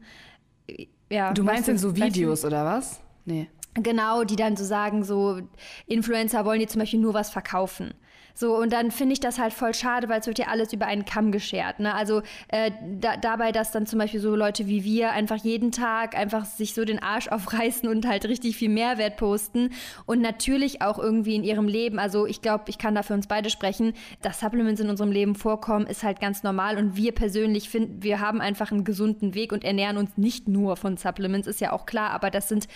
[1.11, 3.01] Ja, du meinst denn so Videos oder was?
[3.25, 3.49] Nee.
[3.75, 5.41] Genau, die dann so sagen, so
[5.87, 7.95] Influencer wollen dir zum Beispiel nur was verkaufen.
[8.35, 10.87] So, und dann finde ich das halt voll schade, weil es wird ja alles über
[10.87, 11.81] einen Kamm geschert.
[11.81, 11.95] Ne?
[11.95, 16.17] Also äh, da, dabei, dass dann zum Beispiel so Leute wie wir einfach jeden Tag
[16.17, 19.71] einfach sich so den Arsch aufreißen und halt richtig viel Mehrwert posten
[20.07, 23.27] und natürlich auch irgendwie in ihrem Leben, also ich glaube, ich kann da für uns
[23.27, 27.69] beide sprechen, dass Supplements in unserem Leben vorkommen, ist halt ganz normal und wir persönlich
[27.69, 31.61] finden, wir haben einfach einen gesunden Weg und ernähren uns nicht nur von Supplements, ist
[31.61, 32.69] ja auch klar, aber das sind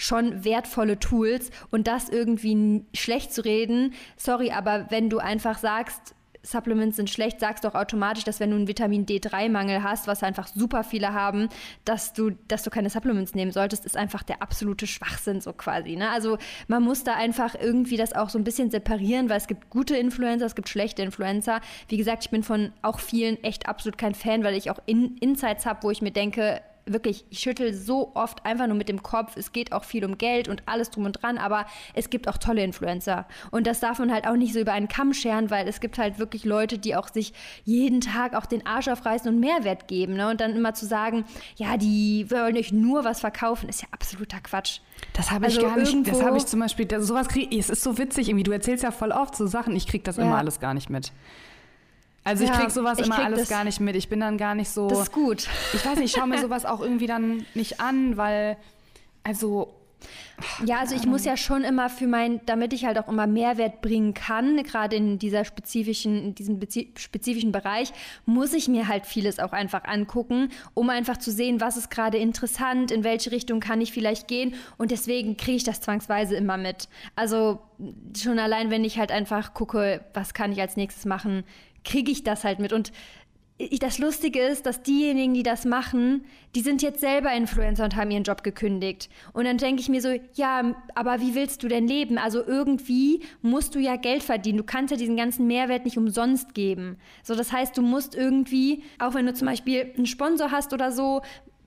[0.00, 6.14] schon wertvolle Tools und das irgendwie schlecht zu reden, sorry, aber wenn du einfach sagst,
[6.42, 10.22] Supplements sind schlecht, sagst du auch automatisch, dass wenn du einen Vitamin D3-Mangel hast, was
[10.22, 11.50] einfach super viele haben,
[11.84, 15.96] dass du, dass du keine Supplements nehmen solltest, ist einfach der absolute Schwachsinn so quasi.
[15.96, 16.08] Ne?
[16.08, 19.68] Also man muss da einfach irgendwie das auch so ein bisschen separieren, weil es gibt
[19.68, 21.60] gute Influencer, es gibt schlechte Influencer.
[21.88, 25.18] Wie gesagt, ich bin von auch vielen echt absolut kein Fan, weil ich auch in
[25.18, 29.02] Insights habe, wo ich mir denke, wirklich, ich schüttel so oft einfach nur mit dem
[29.02, 29.36] Kopf.
[29.36, 32.38] Es geht auch viel um Geld und alles drum und dran, aber es gibt auch
[32.38, 33.26] tolle Influencer.
[33.50, 35.98] Und das darf man halt auch nicht so über einen Kamm scheren, weil es gibt
[35.98, 37.32] halt wirklich Leute, die auch sich
[37.64, 40.14] jeden Tag auch den Arsch aufreißen und Mehrwert geben.
[40.14, 40.28] Ne?
[40.28, 41.24] Und dann immer zu sagen,
[41.56, 44.80] ja, die wollen euch nur was verkaufen, ist ja absoluter Quatsch.
[45.12, 46.08] Das habe ich also gar nicht.
[46.08, 47.60] Das habe ich zum Beispiel, das, sowas kriege ich.
[47.60, 48.44] Es ist so witzig irgendwie.
[48.44, 49.74] Du erzählst ja voll oft so Sachen.
[49.76, 50.24] Ich kriege das ja.
[50.24, 51.12] immer alles gar nicht mit.
[52.30, 53.96] Also ich ja, krieg sowas ich immer krieg alles gar nicht mit.
[53.96, 54.88] Ich bin dann gar nicht so.
[54.88, 55.48] Das ist gut.
[55.74, 58.56] Ich weiß nicht, ich schaue mir sowas auch irgendwie dann nicht an, weil,
[59.24, 59.74] also.
[60.64, 63.82] Ja, also ich muss ja schon immer für mein, damit ich halt auch immer Mehrwert
[63.82, 66.58] bringen kann, gerade in dieser spezifischen, in diesem
[66.96, 67.92] spezifischen Bereich,
[68.24, 72.16] muss ich mir halt vieles auch einfach angucken, um einfach zu sehen, was ist gerade
[72.16, 74.54] interessant, in welche Richtung kann ich vielleicht gehen.
[74.78, 76.88] Und deswegen kriege ich das zwangsweise immer mit.
[77.14, 77.60] Also
[78.16, 81.44] schon allein, wenn ich halt einfach gucke, was kann ich als nächstes machen,
[81.84, 82.72] kriege ich das halt mit.
[82.72, 82.92] Und
[83.80, 88.10] das Lustige ist, dass diejenigen, die das machen, die sind jetzt selber Influencer und haben
[88.10, 89.10] ihren Job gekündigt.
[89.34, 92.16] Und dann denke ich mir so, ja, aber wie willst du denn leben?
[92.16, 94.58] Also irgendwie musst du ja Geld verdienen.
[94.58, 96.96] Du kannst ja diesen ganzen Mehrwert nicht umsonst geben.
[97.22, 100.90] So, das heißt, du musst irgendwie, auch wenn du zum Beispiel einen Sponsor hast oder
[100.90, 101.20] so,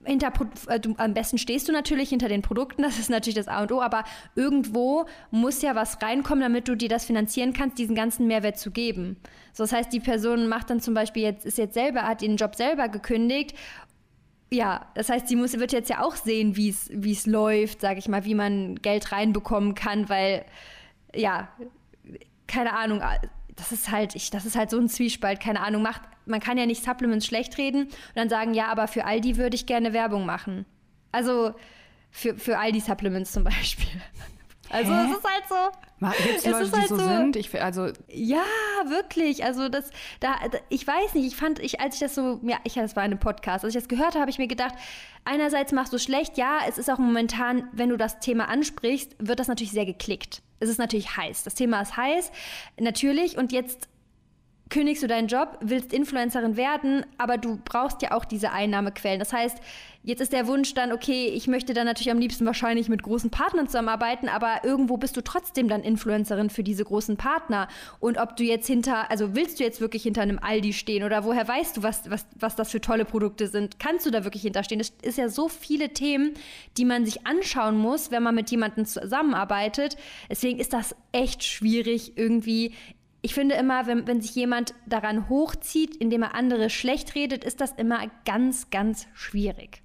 [0.04, 0.32] hinter,
[0.80, 3.72] du, am besten stehst du natürlich hinter den Produkten, das ist natürlich das A und
[3.72, 8.26] O, aber irgendwo muss ja was reinkommen, damit du dir das finanzieren kannst, diesen ganzen
[8.26, 9.16] Mehrwert zu geben.
[9.52, 12.36] So, das heißt, die Person macht dann zum Beispiel jetzt, ist jetzt selber, hat den
[12.36, 13.54] Job selber gekündigt.
[14.50, 18.08] Ja, das heißt, sie muss, wird jetzt ja auch sehen, wie es läuft, sage ich
[18.08, 20.44] mal, wie man Geld reinbekommen kann, weil,
[21.14, 21.48] ja,
[22.46, 23.00] keine Ahnung,
[23.56, 26.58] das ist halt, ich, das ist halt so ein Zwiespalt, keine Ahnung, macht, man kann
[26.58, 29.92] ja nicht Supplements schlecht reden und dann sagen, ja, aber für Aldi würde ich gerne
[29.92, 30.64] Werbung machen.
[31.12, 31.54] Also
[32.10, 33.88] für, für Aldi Supplements zum Beispiel.
[34.70, 35.04] Also Hä?
[35.04, 36.24] es ist halt so.
[36.24, 37.36] Gibt es Leute, die halt so, so sind?
[37.36, 38.42] Ich, also ja,
[38.86, 39.44] wirklich.
[39.44, 39.90] Also das,
[40.20, 40.36] da,
[40.68, 41.26] ich weiß nicht.
[41.26, 43.74] Ich fand, ich, als ich das so, ja, ich, das war in einem Podcast, als
[43.74, 44.74] ich das gehört habe, habe ich mir gedacht,
[45.24, 49.38] einerseits machst du schlecht, ja, es ist auch momentan, wenn du das Thema ansprichst, wird
[49.38, 50.42] das natürlich sehr geklickt.
[50.64, 51.44] Es ist natürlich heiß.
[51.44, 52.32] Das Thema ist heiß,
[52.78, 53.36] natürlich.
[53.36, 53.88] Und jetzt
[54.70, 59.18] kündigst du deinen Job, willst Influencerin werden, aber du brauchst ja auch diese Einnahmequellen.
[59.18, 59.58] Das heißt,
[60.02, 63.30] jetzt ist der Wunsch dann, okay, ich möchte dann natürlich am liebsten wahrscheinlich mit großen
[63.30, 67.68] Partnern zusammenarbeiten, aber irgendwo bist du trotzdem dann Influencerin für diese großen Partner.
[68.00, 71.24] Und ob du jetzt hinter, also willst du jetzt wirklich hinter einem Aldi stehen oder
[71.24, 73.78] woher weißt du, was, was, was das für tolle Produkte sind?
[73.78, 74.80] Kannst du da wirklich hinterstehen?
[74.80, 76.34] Es ist ja so viele Themen,
[76.78, 79.96] die man sich anschauen muss, wenn man mit jemandem zusammenarbeitet.
[80.30, 82.72] Deswegen ist das echt schwierig, irgendwie
[83.24, 87.58] ich finde immer, wenn, wenn sich jemand daran hochzieht, indem er andere schlecht redet, ist
[87.62, 89.82] das immer ganz, ganz schwierig.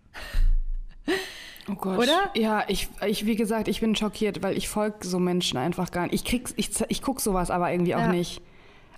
[1.70, 2.00] Oh Gott.
[2.00, 2.32] Oder?
[2.36, 6.04] Ja, ich, ich, wie gesagt, ich bin schockiert, weil ich folge so Menschen einfach gar
[6.04, 6.16] nicht.
[6.16, 8.08] Ich, krieg, ich, ich gucke sowas aber irgendwie auch ja.
[8.12, 8.42] nicht.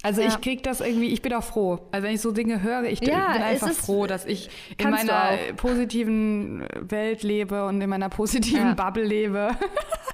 [0.02, 0.30] Also ja.
[0.30, 1.78] ich krieg das irgendwie, ich bin auch froh.
[1.92, 4.50] Also wenn ich so Dinge höre, ich ja, bin einfach froh, dass ich
[4.80, 8.76] in meiner positiven Welt lebe und in meiner positiven.
[8.76, 9.52] Bubble lebe.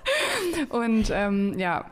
[0.70, 1.86] und ähm, ja,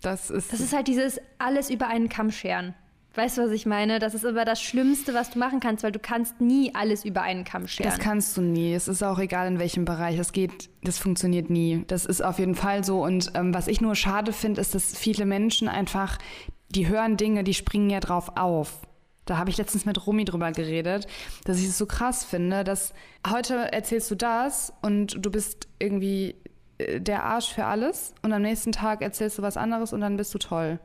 [0.00, 0.52] das ist.
[0.52, 2.74] Das ist halt dieses alles über einen Kamm scheren.
[3.14, 3.98] Weißt du, was ich meine?
[3.98, 7.22] Das ist aber das Schlimmste, was du machen kannst, weil du kannst nie alles über
[7.22, 7.90] einen Kamm scheren.
[7.90, 8.72] Das kannst du nie.
[8.72, 10.16] Es ist auch egal, in welchem Bereich.
[10.16, 11.84] Das geht, das funktioniert nie.
[11.88, 13.02] Das ist auf jeden Fall so.
[13.02, 16.18] Und ähm, was ich nur schade finde, ist, dass viele Menschen einfach,
[16.68, 18.78] die hören Dinge, die springen ja drauf auf.
[19.24, 21.06] Da habe ich letztens mit Romy drüber geredet,
[21.44, 22.94] dass ich es so krass finde, dass
[23.28, 26.36] heute erzählst du das und du bist irgendwie
[26.98, 30.34] der Arsch für alles und am nächsten Tag erzählst du was anderes und dann bist
[30.34, 30.78] du toll.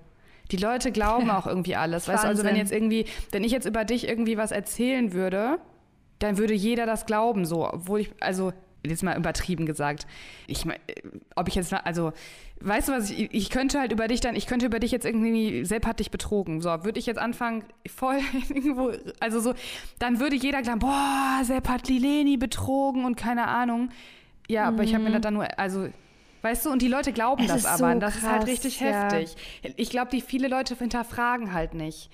[0.51, 2.08] Die Leute glauben auch irgendwie alles.
[2.08, 5.58] Weißt du, also wenn jetzt irgendwie, wenn ich jetzt über dich irgendwie was erzählen würde,
[6.19, 8.53] dann würde jeder das glauben, so, obwohl ich, also
[8.89, 10.08] jetzt mal übertrieben gesagt.
[10.47, 10.79] Ich meine,
[11.36, 12.13] ob ich jetzt, also,
[12.62, 15.05] weißt du was, ich, ich könnte halt über dich dann, ich könnte über dich jetzt
[15.05, 16.62] irgendwie, Sepp hat dich betrogen.
[16.62, 19.53] So, würde ich jetzt anfangen, voll irgendwo, also so,
[19.99, 23.89] dann würde jeder glauben, boah, Sepp hat Lileni betrogen und keine Ahnung.
[24.47, 25.13] Ja, aber ich habe mir mhm.
[25.13, 25.89] das dann nur, also
[26.45, 27.93] Weißt du, und die Leute glauben Es das aber.
[27.93, 29.12] so das ist halt krass, richtig ja.
[29.12, 29.36] heftig.
[29.77, 32.12] Ich glaube, die viele Leute hinterfragen halt nicht.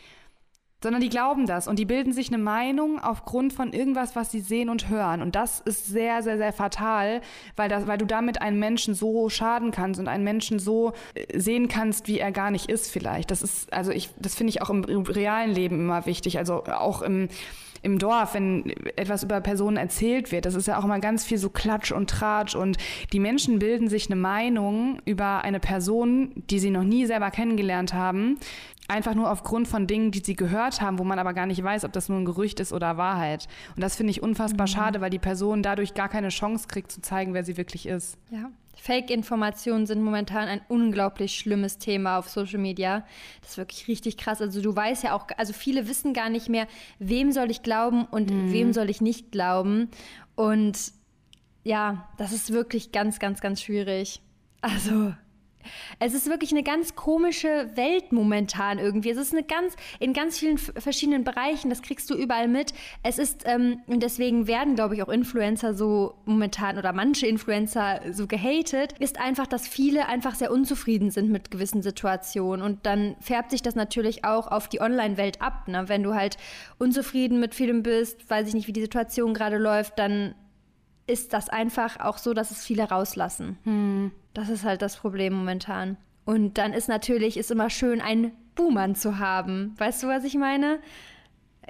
[0.82, 4.40] Sondern die glauben das und die bilden sich eine Meinung aufgrund von irgendwas, was sie
[4.40, 5.22] sehen und hören.
[5.22, 7.20] Und das ist sehr, sehr, sehr fatal,
[7.58, 11.38] weil, das, weil du damit einen Menschen so schaden kannst und einen Menschen so äh,
[11.38, 13.32] sehen kannst, wie er gar nicht ist, vielleicht.
[13.32, 16.38] Das ist, also ich, das finde ich auch im, im realen Leben immer wichtig.
[16.38, 17.28] Also auch im,
[17.82, 21.38] im Dorf, wenn etwas über Personen erzählt wird, das ist ja auch immer ganz viel
[21.38, 22.78] so Klatsch und Tratsch und
[23.12, 27.94] die Menschen bilden sich eine Meinung über eine Person, die sie noch nie selber kennengelernt
[27.94, 28.38] haben,
[28.88, 31.86] einfach nur aufgrund von Dingen, die sie gehört haben, wo man aber gar nicht weiß,
[31.86, 33.48] ob das nur ein Gerücht ist oder Wahrheit.
[33.76, 37.02] Und das finde ich unfassbar schade, weil die Person dadurch gar keine Chance kriegt zu
[37.02, 38.18] zeigen, wer sie wirklich ist.
[38.30, 38.52] Ja.
[38.78, 43.06] Fake-Informationen sind momentan ein unglaublich schlimmes Thema auf Social Media.
[43.42, 44.42] Das ist wirklich richtig krass.
[44.42, 48.06] Also du weißt ja auch, also viele wissen gar nicht mehr, wem soll ich glauben
[48.06, 49.90] und wem soll ich nicht glauben.
[50.36, 50.94] Und
[51.64, 54.22] ja, das ist wirklich ganz, ganz, ganz schwierig.
[54.62, 55.14] Also
[56.00, 59.10] es ist wirklich eine ganz komische Welt momentan irgendwie.
[59.10, 62.74] Es ist eine ganz, in ganz vielen verschiedenen Bereichen, das kriegst du überall mit.
[63.04, 68.02] Es ist, ähm, und deswegen werden, glaube ich, auch Influencer so momentan oder manche Influencer
[68.12, 72.66] so gehatet, ist einfach, dass viele einfach sehr unzufrieden sind mit gewissen Situationen.
[72.66, 75.68] Und dann färbt sich das natürlich auch auf die Online-Welt ab.
[75.68, 75.88] Ne?
[75.88, 76.38] Wenn du halt
[76.78, 80.36] unzufrieden mit vielem bist, weiß ich nicht, wie die Situation gerade läuft, dann
[81.08, 83.58] ist das einfach auch so, dass es viele rauslassen.
[84.34, 85.98] Das ist halt das Problem momentan.
[86.26, 89.74] Und dann ist natürlich, ist immer schön, einen Buhmann zu haben.
[89.78, 90.80] Weißt du, was ich meine?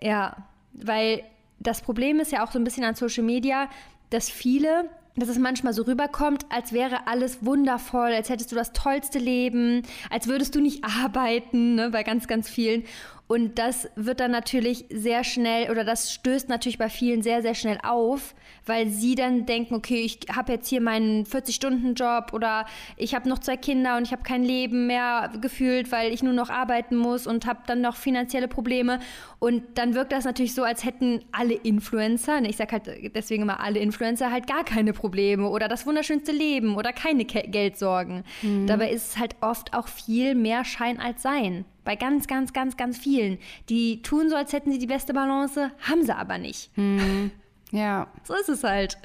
[0.02, 0.38] Ja,
[0.74, 1.24] weil
[1.60, 3.70] das Problem ist ja auch so ein bisschen an Social Media,
[4.10, 8.74] dass viele, dass es manchmal so rüberkommt, als wäre alles wundervoll, als hättest du das
[8.74, 12.84] tollste Leben, als würdest du nicht arbeiten, ne, bei ganz, ganz vielen.
[13.32, 17.56] Und das wird dann natürlich sehr schnell, oder das stößt natürlich bei vielen sehr, sehr
[17.56, 22.65] schnell auf, weil sie dann denken, okay, ich habe jetzt hier meinen 40-Stunden-Job oder
[22.98, 26.34] ich habe noch zwei Kinder und ich habe kein Leben mehr gefühlt, weil ich nur
[26.34, 29.00] noch arbeiten muss und habe dann noch finanzielle Probleme.
[29.39, 33.44] Und dann wirkt das natürlich so, als hätten alle Influencer, ne, ich sage halt deswegen
[33.44, 38.26] immer alle Influencer, halt gar keine Probleme oder das wunderschönste Leben oder keine Ke Geldsorgen.
[38.67, 41.63] Dabei ist es halt oft auch viel mehr Schein als Sein.
[41.84, 43.39] Bei ganz, ganz, ganz, ganz vielen.
[43.70, 46.72] Die tun so, als hätten sie die beste Balance, haben sie aber nicht.
[47.74, 48.08] Ja.
[48.24, 48.98] So ist es halt.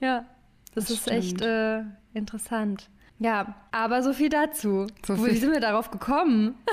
[0.00, 0.24] Ja,
[0.74, 1.42] das, Das ist echt stimmt.
[1.42, 1.82] äh,
[2.14, 2.88] interessant.
[3.18, 4.86] Ja, aber so viel dazu.
[5.06, 6.54] So viel- Wie sind wir darauf gekommen?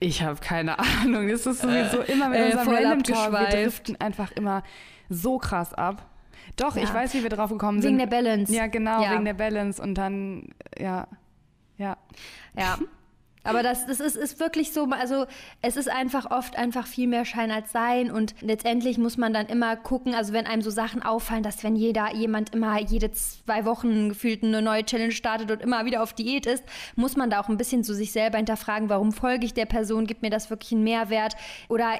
[0.00, 1.28] Ich habe keine Ahnung.
[1.28, 3.32] Es ist sowieso immer mit äh, unserem Random Talk.
[3.32, 4.62] Wir driften einfach immer
[5.08, 6.06] so krass ab.
[6.56, 6.82] Doch, Ja.
[6.84, 7.98] ich weiß, wie wir drauf gekommen Wegen sind.
[7.98, 8.54] der Balance.
[8.54, 9.12] Ja, genau, Ja.
[9.14, 9.82] wegen der Balance.
[9.82, 11.08] Und dann, ja,
[11.78, 11.96] ja.
[12.56, 12.78] Ja.
[13.48, 15.26] Aber das, das ist, ist wirklich so, also
[15.62, 19.46] es ist einfach oft einfach viel mehr Schein als Sein und letztendlich muss man dann
[19.46, 23.64] immer gucken, also wenn einem so Sachen auffallen, dass wenn jeder, jemand immer jede zwei
[23.64, 26.62] Wochen gefühlt eine neue Challenge startet und immer wieder auf Diät ist,
[26.94, 30.06] muss man da auch ein bisschen zu sich selber hinterfragen, warum folge ich der Person,
[30.06, 31.34] gibt mir das wirklich einen Mehrwert?
[31.68, 31.94] Oder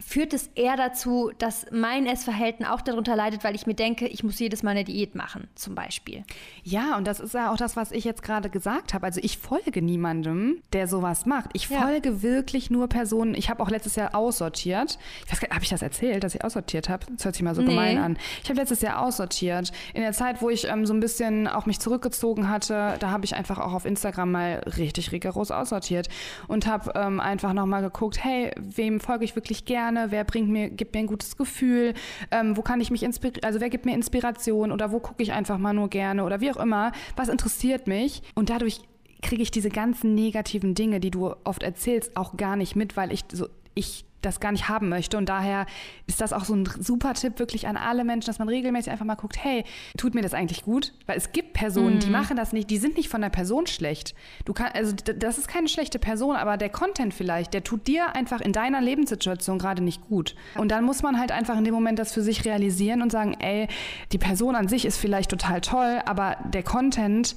[0.00, 4.24] führt es eher dazu, dass mein Essverhalten auch darunter leidet, weil ich mir denke, ich
[4.24, 6.24] muss jedes Mal eine Diät machen, zum Beispiel.
[6.62, 9.06] Ja, und das ist ja auch das, was ich jetzt gerade gesagt habe.
[9.06, 11.50] Also ich folge niemandem, der sowas macht.
[11.52, 11.82] Ich Ja.
[11.82, 13.34] folge wirklich nur Personen.
[13.34, 14.98] Ich habe auch letztes Jahr aussortiert.
[15.26, 17.06] Ich weiß gar nicht, habe ich das erzählt, dass ich aussortiert habe?
[17.14, 17.68] Das hört sich mal so Nee.
[17.68, 18.18] gemein an.
[18.42, 19.70] Ich habe letztes Jahr aussortiert.
[19.94, 23.24] In der Zeit, wo ich ähm, so ein bisschen auch mich zurückgezogen hatte, da habe
[23.24, 26.08] ich einfach auch auf Instagram mal richtig rigoros aussortiert
[26.48, 30.10] und habe ähm, einfach nochmal geguckt, hey, wem folge ich wirklich gerne?
[30.10, 31.94] Wer bringt mir, gibt mir ein gutes Gefühl?
[32.30, 33.44] Ähm, wo kann ich mich inspirieren?
[33.44, 34.72] Also wer gibt mir Inspiration?
[34.72, 36.24] Oder wo gucke ich einfach mal nur gerne?
[36.24, 36.92] Oder wie auch immer.
[37.16, 38.22] Was interessiert mich?
[38.34, 38.80] Und dadurch
[39.22, 43.12] kriege ich diese ganzen negativen Dinge, die du oft erzählst, auch gar nicht mit, weil
[43.12, 45.16] ich so, ich das gar nicht haben möchte.
[45.16, 45.66] Und daher
[46.06, 49.04] ist das auch so ein super Tipp wirklich an alle Menschen, dass man regelmäßig einfach
[49.04, 49.64] mal guckt, hey,
[49.96, 50.92] tut mir das eigentlich gut?
[51.06, 54.14] Weil es gibt Personen, die machen das nicht, die sind nicht von der Person schlecht.
[54.44, 58.14] Du kannst, also das ist keine schlechte Person, aber der Content vielleicht, der tut dir
[58.14, 60.34] einfach in deiner Lebenssituation gerade nicht gut.
[60.56, 63.36] Und dann muss man halt einfach in dem Moment das für sich realisieren und sagen,
[63.40, 63.68] ey,
[64.12, 67.36] die Person an sich ist vielleicht total toll, aber der Content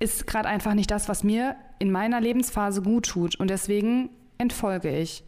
[0.00, 3.34] ist gerade einfach nicht das, was mir in meiner Lebensphase gut tut.
[3.36, 5.24] Und deswegen entfolge ich.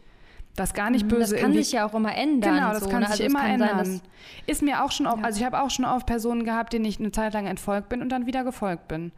[0.57, 2.55] Was gar nicht böse Mhm, Das kann sich ja auch immer ändern.
[2.55, 3.05] Genau, das so, kann ne?
[3.07, 3.85] sich Also immer kann ändern.
[3.85, 4.01] Sein,
[4.47, 5.25] ist mir auch schon auf, Ja.
[5.25, 8.01] also ich habe auch schon auf Personen gehabt, denen ich eine Zeit lang entfolgt bin
[8.01, 9.11] und dann wieder gefolgt bin.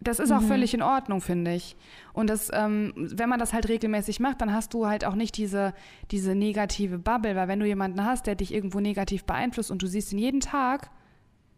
[0.00, 0.48] Das ist auch Mhm.
[0.48, 1.76] völlig in Ordnung, finde ich.
[2.12, 5.38] Und das, ähm, wenn man das halt regelmäßig macht, dann hast du halt auch nicht
[5.38, 5.72] diese,
[6.10, 9.86] diese negative Bubble, weil wenn du jemanden hast, der dich irgendwo negativ beeinflusst und du
[9.86, 10.90] siehst ihn jeden Tag,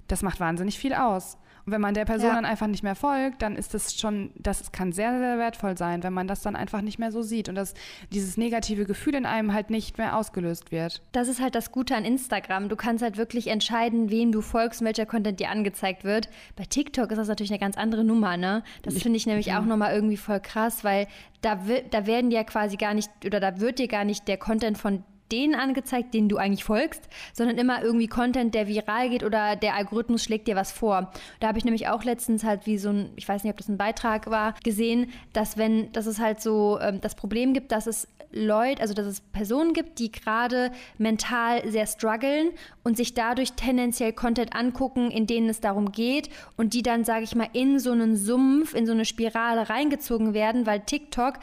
[0.06, 1.38] das macht wahnsinnig viel aus.
[1.66, 2.34] Wenn man der Person Ja.
[2.36, 6.02] dann einfach nicht mehr folgt, dann ist das schon, das kann sehr, sehr wertvoll sein,
[6.02, 7.74] wenn man das dann einfach nicht mehr so sieht und dass
[8.12, 11.02] dieses negative Gefühl in einem halt nicht mehr ausgelöst wird.
[11.12, 12.68] Das ist halt das Gute an Instagram.
[12.68, 16.28] Du kannst halt wirklich entscheiden, wem du folgst welcher Content dir angezeigt wird.
[16.54, 18.62] Bei TikTok ist das natürlich eine ganz andere Nummer, ne?
[18.82, 21.08] Das finde ich nämlich auch nochmal irgendwie voll krass, weil
[21.40, 21.58] da,
[21.90, 25.02] da werden dir quasi gar nicht, oder da wird dir gar nicht der Content von
[25.32, 29.74] denen angezeigt, denen du eigentlich folgst, sondern immer irgendwie Content, der viral geht oder der
[29.74, 31.12] Algorithmus schlägt dir was vor.
[31.40, 33.68] Da habe ich nämlich auch letztens halt wie so ein, ich weiß nicht, ob das
[33.68, 37.86] ein Beitrag war, gesehen, dass wenn, dass es halt so ähm, das Problem gibt, dass
[37.86, 42.50] es Leute, also dass es Personen gibt, die gerade mental sehr strugglen
[42.84, 47.24] und sich dadurch tendenziell Content angucken, in denen es darum geht und die dann, sage
[47.24, 51.34] ich mal, in so einen Sumpf, in so eine Spirale reingezogen werden, weil TikTok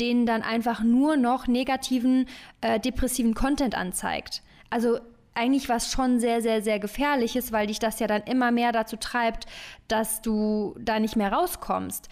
[0.00, 2.26] denen dann einfach nur noch negativen,
[2.60, 4.42] äh, depressiven Content anzeigt.
[4.70, 4.98] Also
[5.34, 8.96] eigentlich was schon sehr, sehr, sehr gefährliches, weil dich das ja dann immer mehr dazu
[8.96, 9.46] treibt,
[9.88, 12.08] dass du da nicht mehr rauskommst.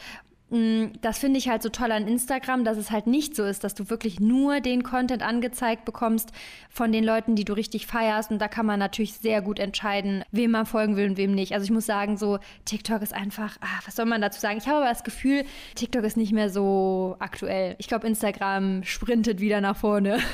[0.51, 3.63] Mm, Das finde ich halt so toll an Instagram, dass es halt nicht so ist,
[3.65, 6.31] dass du wirklich nur den Content angezeigt bekommst
[6.69, 8.31] von den Leuten, die du richtig feierst.
[8.31, 11.53] Und da kann man natürlich sehr gut entscheiden, wem man folgen will und wem nicht.
[11.55, 14.59] Also ich muss sagen, so TikTok ist einfach, ah, was soll man dazu sagen?
[14.59, 15.45] Ich habe aber das Gefühl,
[15.77, 17.77] TikTok ist nicht mehr so aktuell.
[17.79, 20.19] Ich glaube, Instagram sprintet wieder nach vorne,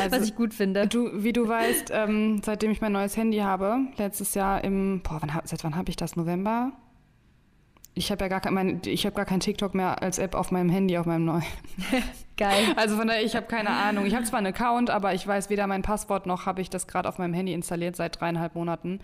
[0.00, 0.86] Also, was ich gut finde.
[0.86, 5.18] Du, wie du weißt, ähm, seitdem ich mein neues Handy habe, letztes Jahr im, boah,
[5.20, 6.16] wann, seit wann habe ich das?
[6.16, 6.72] November?
[7.96, 10.50] Ich habe ja gar kein, mein, ich habe gar kein TikTok mehr als App auf
[10.50, 11.44] meinem Handy, auf meinem neuen.
[12.36, 12.64] Geil.
[12.74, 14.04] Also von daher, ich habe keine Ahnung.
[14.04, 16.88] Ich habe zwar einen Account, aber ich weiß weder mein Passwort noch habe ich das
[16.88, 18.98] gerade auf meinem Handy installiert seit dreieinhalb Monaten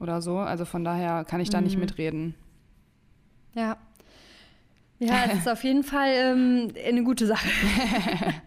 [0.00, 0.38] oder so.
[0.38, 2.34] Also von daher kann ich da nicht mitreden.
[3.54, 3.76] Ja.
[4.98, 7.48] Ja, es ist auf jeden Fall ähm, eine gute Sache.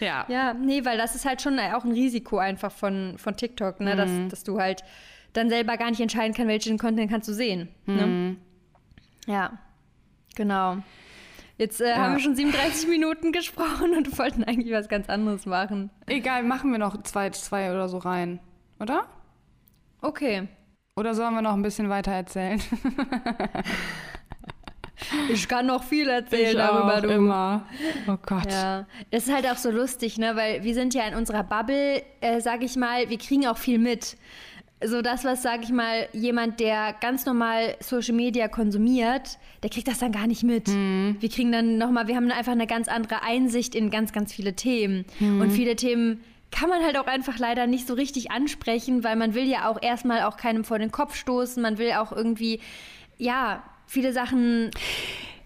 [0.00, 0.26] Ja.
[0.28, 3.96] Ja, nee, weil das ist halt schon auch ein Risiko einfach von, von TikTok, ne?
[3.96, 4.82] dass, dass du halt
[5.32, 7.68] dann selber gar nicht entscheiden kannst, welchen Content kannst du sehen.
[7.86, 8.36] Ne?
[9.30, 9.52] Ja,
[10.34, 10.78] genau.
[11.56, 15.90] Jetzt äh, haben wir schon 37 Minuten gesprochen und wollten eigentlich was ganz anderes machen.
[16.06, 18.40] Egal, machen wir noch zwei, zwei oder so rein,
[18.80, 19.06] oder?
[20.00, 20.48] Okay.
[20.96, 22.60] Oder sollen wir noch ein bisschen weiter erzählen?
[25.32, 27.08] Ich kann noch viel erzählen darüber, du.
[27.08, 27.66] immer.
[28.06, 28.50] Oh Gott.
[28.50, 30.36] Ja, das ist halt auch so lustig, ne?
[30.36, 33.78] Weil wir sind ja in unserer Bubble, äh, sag ich mal, wir kriegen auch viel
[33.78, 34.16] mit.
[34.82, 39.88] So das, was, sag ich mal, jemand, der ganz normal Social Media konsumiert, der kriegt
[39.88, 40.68] das dann gar nicht mit.
[40.68, 44.54] Wir kriegen dann nochmal, wir haben einfach eine ganz andere Einsicht in ganz, ganz viele
[44.54, 45.04] Themen.
[45.20, 46.20] Und viele Themen
[46.50, 49.82] kann man halt auch einfach leider nicht so richtig ansprechen, weil man will ja auch
[49.82, 51.62] erstmal auch keinem vor den Kopf stoßen.
[51.62, 52.60] Man will auch irgendwie,
[53.18, 54.70] ja, viele Sachen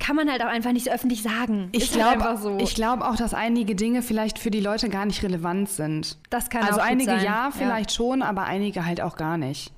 [0.05, 1.69] kann man halt auch einfach nicht so öffentlich sagen.
[1.73, 2.59] Ich halt glaube einfach so.
[2.59, 6.19] ich glaub auch, dass einige Dinge vielleicht für die Leute gar nicht relevant sind.
[6.31, 7.25] Das kann also auch einige sein.
[7.25, 9.73] ja, vielleicht schon, aber einige halt auch gar nicht.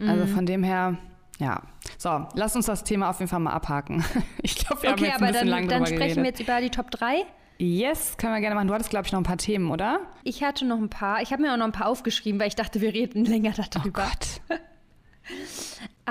[0.00, 0.28] Also Mhm.
[0.34, 0.96] von dem her,
[1.38, 1.62] ja.
[1.98, 4.04] So, lass uns das Thema auf jeden Fall mal abhaken.
[4.42, 6.16] Ich glaube, wir haben Okay, jetzt ein aber bisschen dann, lang dann drüber sprechen geredet.
[6.16, 7.24] wir jetzt über die Top 3.
[7.58, 8.68] Yes, können wir gerne machen.
[8.68, 10.00] Du hattest, glaube ich, noch ein paar Themen, oder?
[10.22, 11.20] Ich hatte noch ein paar.
[11.22, 13.84] Ich habe mir auch noch ein paar aufgeschrieben, weil ich dachte, wir reden länger darüber.
[13.86, 14.58] Oh Gott.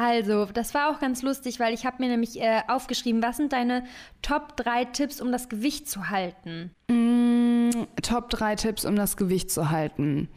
[0.01, 3.51] Also, das war auch ganz lustig, weil ich habe mir nämlich äh, aufgeschrieben, was sind
[3.51, 3.83] deine
[4.21, 6.71] Top 3 Tipps, um das Gewicht zu halten?
[8.01, 10.29] Top 3 Tipps, um das Gewicht zu halten.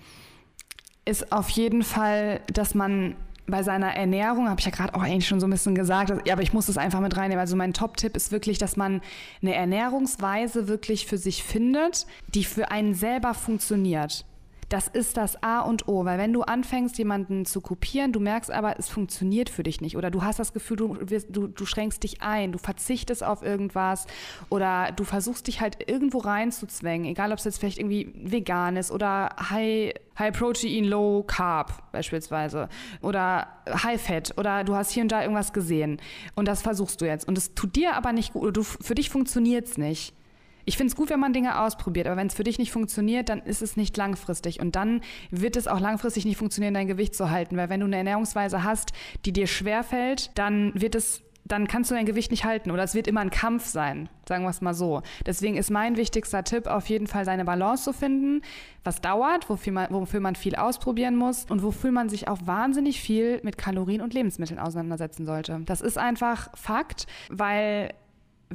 [1.05, 3.15] Ist auf jeden Fall, dass man
[3.47, 6.21] bei seiner Ernährung, habe ich ja gerade auch eigentlich schon so ein bisschen gesagt, dass-
[6.25, 7.41] ja, aber ich muss das einfach mit reinnehmen.
[7.41, 9.01] Also mein Top-Tipp ist wirklich, dass man
[9.43, 14.25] eine Ernährungsweise wirklich für sich findet, die für einen selber funktioniert.
[14.73, 18.51] Das ist das A und O, weil wenn du anfängst, jemanden zu kopieren, du merkst
[18.51, 20.97] aber, es funktioniert für dich nicht oder du hast das Gefühl, du,
[21.29, 24.07] du, du schränkst dich ein, du verzichtest auf irgendwas
[24.49, 28.91] oder du versuchst dich halt irgendwo reinzuzwängen, egal ob es jetzt vielleicht irgendwie vegan ist
[28.91, 32.70] oder High, High Protein, Low Carb beispielsweise
[33.03, 36.01] oder High Fat oder du hast hier und da irgendwas gesehen
[36.35, 38.95] und das versuchst du jetzt und es tut dir aber nicht gut oder du, für
[38.95, 40.14] dich funktioniert es nicht.
[40.65, 43.29] Ich finde es gut, wenn man Dinge ausprobiert, aber wenn es für dich nicht funktioniert,
[43.29, 44.61] dann ist es nicht langfristig.
[44.61, 45.01] Und dann
[45.31, 47.57] wird es auch langfristig nicht funktionieren, dein Gewicht zu halten.
[47.57, 48.93] Weil wenn du eine Ernährungsweise hast,
[49.25, 52.71] die dir schwerfällt, dann wird es, dann kannst du dein Gewicht nicht halten.
[52.71, 55.03] Oder es wird immer ein Kampf sein, sagen wir es mal so.
[55.27, 58.43] Deswegen ist mein wichtigster Tipp auf jeden Fall, seine Balance zu finden,
[58.85, 63.01] was dauert, wofür man, wofür man viel ausprobieren muss und wofür man sich auch wahnsinnig
[63.01, 65.61] viel mit Kalorien und Lebensmitteln auseinandersetzen sollte.
[65.67, 67.93] Das ist einfach Fakt, weil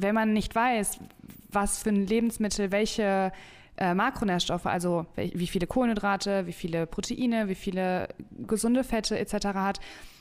[0.00, 1.00] wenn man nicht weiß,
[1.48, 3.32] was für ein Lebensmittel welche
[3.76, 8.08] äh, Makronährstoffe, also wie viele Kohlenhydrate, wie viele Proteine, wie viele
[8.46, 9.46] gesunde Fette etc.
[9.54, 9.80] hat,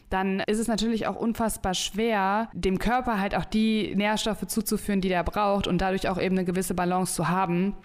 [0.09, 5.09] dann ist es natürlich auch unfassbar schwer, dem Körper halt auch die Nährstoffe zuzuführen, die
[5.09, 7.75] der braucht und dadurch auch eben eine gewisse Balance zu haben.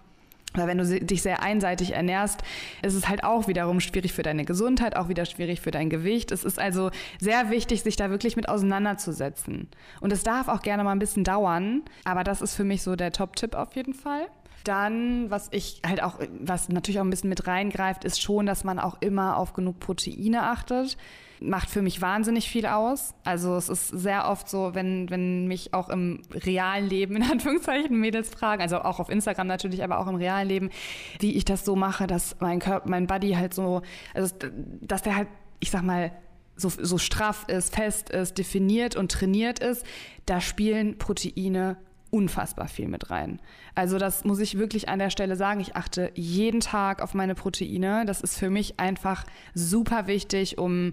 [0.55, 2.43] Weil wenn du dich sehr einseitig ernährst,
[2.83, 6.33] ist es halt auch wiederum schwierig für deine Gesundheit, auch wieder schwierig für dein Gewicht.
[6.33, 6.91] Es ist also
[7.21, 9.69] sehr wichtig, sich da wirklich mit auseinanderzusetzen.
[10.01, 12.97] Und es darf auch gerne mal ein bisschen dauern, aber das ist für mich so
[12.97, 14.27] der Top-Tipp auf jeden Fall.
[14.65, 18.65] Dann, was ich halt auch, was natürlich auch ein bisschen mit reingreift, ist schon, dass
[18.65, 20.97] man auch immer auf genug Proteine achtet
[21.43, 23.15] macht für mich wahnsinnig viel aus.
[23.25, 27.99] Also es ist sehr oft so, wenn, wenn mich auch im realen Leben, in Anführungszeichen,
[27.99, 30.71] Mädels fragen, also auch auf Instagram natürlich, aber auch im realen Leben,
[31.19, 33.83] wie ich das so mache, dass mein Körper, mein Body halt so,
[34.15, 34.35] also
[34.81, 35.29] dass der halt,
[35.61, 36.13] ich sag mal,
[36.55, 39.85] so, so straff ist, fest ist, definiert und trainiert ist,
[40.27, 41.77] da spielen Proteine
[42.13, 43.41] unfassbar viel mit rein.
[43.75, 45.61] Also das muss ich wirklich an der Stelle sagen.
[45.61, 48.05] Ich achte jeden Tag auf meine Proteine.
[48.05, 50.93] Das ist für mich einfach super wichtig, um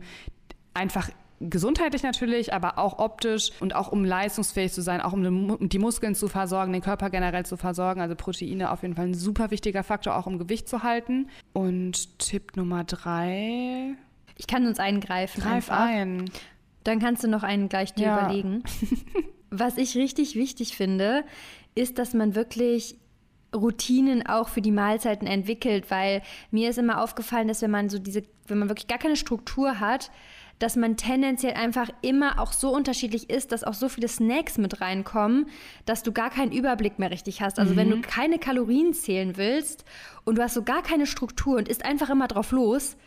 [0.74, 1.10] einfach
[1.42, 6.16] gesundheitlich natürlich, aber auch optisch und auch um leistungsfähig zu sein, auch um die Muskeln
[6.16, 8.00] zu versorgen, den Körper generell zu versorgen.
[8.00, 11.28] Also Proteine auf jeden Fall ein super wichtiger Faktor, auch um Gewicht zu halten.
[11.52, 13.96] Und Tipp Nummer drei.
[14.38, 15.42] Ich kann uns eingreifen.
[15.42, 15.80] Greif einfach.
[15.80, 16.32] ein.
[16.86, 18.20] Dann kannst du noch einen gleich dir ja.
[18.20, 18.64] überlegen.
[19.52, 21.24] Was ich richtig wichtig finde,
[21.76, 22.98] ist, dass man wirklich
[23.56, 26.22] Routinen auch für die Mahlzeiten entwickelt, weil
[26.52, 29.80] mir ist immer aufgefallen, dass wenn man so diese, wenn man wirklich gar keine Struktur
[29.80, 30.12] hat,
[30.60, 34.82] dass man tendenziell einfach immer auch so unterschiedlich ist, dass auch so viele Snacks mit
[34.82, 35.48] reinkommen,
[35.86, 37.60] dass du gar keinen Überblick mehr richtig hast.
[37.60, 37.78] Also mhm.
[37.78, 38.02] wenn du mhm.
[38.02, 39.86] keine Kalorien zählen willst
[40.26, 42.98] und du hast so gar keine Struktur und isst einfach immer drauf los,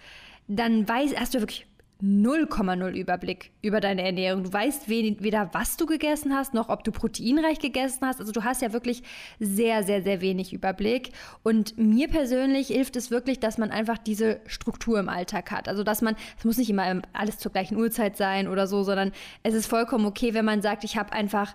[0.49, 1.66] dann weiß, hast du wirklich
[2.03, 4.42] 0,0 Überblick über deine Ernährung.
[4.42, 8.18] Du weißt weder, was du gegessen hast, noch ob du proteinreich gegessen hast.
[8.18, 9.05] Also du hast ja wirklich
[9.38, 11.12] sehr, sehr, sehr wenig Überblick.
[11.44, 15.68] Und mir persönlich hilft es wirklich, dass man einfach diese Struktur im Alltag hat.
[15.68, 19.12] Also dass man, es muss nicht immer alles zur gleichen Uhrzeit sein oder so, sondern
[19.44, 21.55] es ist vollkommen okay, wenn man sagt, ich habe einfach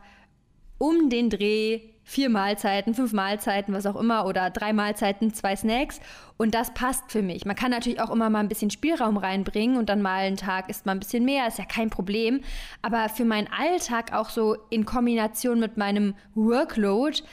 [0.78, 6.00] um den Dreh vier Mahlzeiten, fünf Mahlzeiten, was auch immer, oder drei Mahlzeiten, zwei Snacks.
[6.38, 7.44] Und das passt für mich.
[7.46, 10.70] Man kann natürlich auch immer mal ein bisschen Spielraum reinbringen und dann mal einen Tag
[10.70, 12.40] isst man ein bisschen mehr, ist ja kein Problem.
[12.82, 17.24] Aber für meinen Alltag auch so in Kombination mit meinem Workload,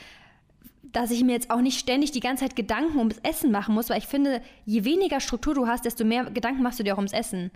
[0.83, 3.91] dass ich mir jetzt auch nicht ständig die ganze Zeit Gedanken ums Essen machen muss,
[3.91, 6.99] weil ich finde, je weniger Struktur du hast, desto mehr Gedanken machst du dir auch
[6.99, 7.53] ums Essen.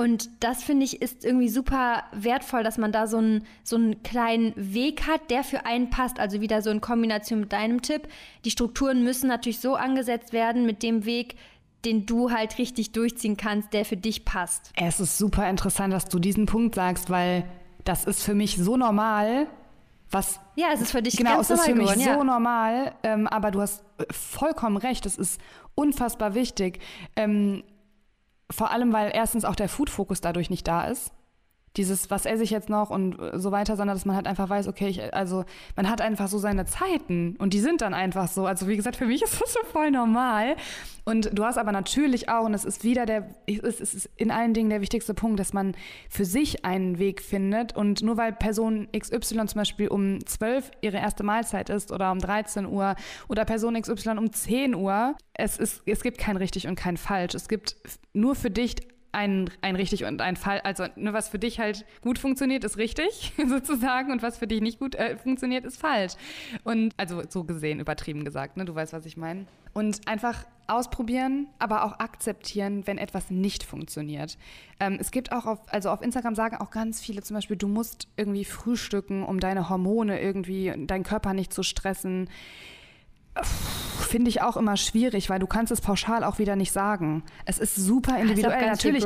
[0.00, 4.02] Und das finde ich ist irgendwie super wertvoll, dass man da so einen, so einen
[4.02, 6.18] kleinen Weg hat, der für einen passt.
[6.18, 8.08] Also wieder so in Kombination mit deinem Tipp.
[8.46, 11.34] Die Strukturen müssen natürlich so angesetzt werden mit dem Weg,
[11.84, 14.72] den du halt richtig durchziehen kannst, der für dich passt.
[14.74, 17.44] Es ist super interessant, dass du diesen Punkt sagst, weil
[17.84, 19.48] das ist für mich so normal,
[20.10, 23.26] was ja, es ist für dich genau, es ist für mich geworden, so normal, ähm,
[23.26, 25.04] aber du hast äh, vollkommen recht.
[25.04, 25.38] Es ist
[25.74, 26.80] unfassbar wichtig.
[27.16, 27.64] Ähm,
[28.50, 31.12] vor allem, weil erstens auch der Food-Fokus dadurch nicht da ist
[31.76, 34.66] dieses, was esse ich jetzt noch und so weiter, sondern dass man halt einfach weiß,
[34.66, 35.44] okay, ich, also
[35.76, 38.46] man hat einfach so seine Zeiten und die sind dann einfach so.
[38.46, 40.56] Also wie gesagt, für mich ist das so voll normal.
[41.04, 44.52] Und du hast aber natürlich auch, und es ist wieder der, es ist in allen
[44.52, 45.74] Dingen der wichtigste Punkt, dass man
[46.08, 50.98] für sich einen Weg findet und nur weil Person XY zum Beispiel um 12 ihre
[50.98, 52.96] erste Mahlzeit ist oder um 13 Uhr
[53.28, 57.34] oder Person XY um 10 Uhr, es, ist, es gibt kein richtig und kein falsch.
[57.34, 57.76] Es gibt
[58.12, 58.76] nur für dich
[59.12, 62.76] ein, ein richtig und ein Fall, also nur was für dich halt gut funktioniert, ist
[62.76, 66.14] richtig sozusagen und was für dich nicht gut äh, funktioniert, ist falsch.
[66.64, 68.64] Und also so gesehen, übertrieben gesagt, ne?
[68.64, 69.46] du weißt, was ich meine.
[69.72, 74.38] Und einfach ausprobieren, aber auch akzeptieren, wenn etwas nicht funktioniert.
[74.78, 77.68] Ähm, es gibt auch auf, also auf Instagram sagen auch ganz viele zum Beispiel, du
[77.68, 82.28] musst irgendwie frühstücken, um deine Hormone irgendwie, deinen Körper nicht zu stressen
[84.10, 87.22] finde ich auch immer schwierig, weil du kannst es pauschal auch wieder nicht sagen.
[87.44, 88.62] Es ist super individuell.
[88.62, 89.04] Ist Natürlich.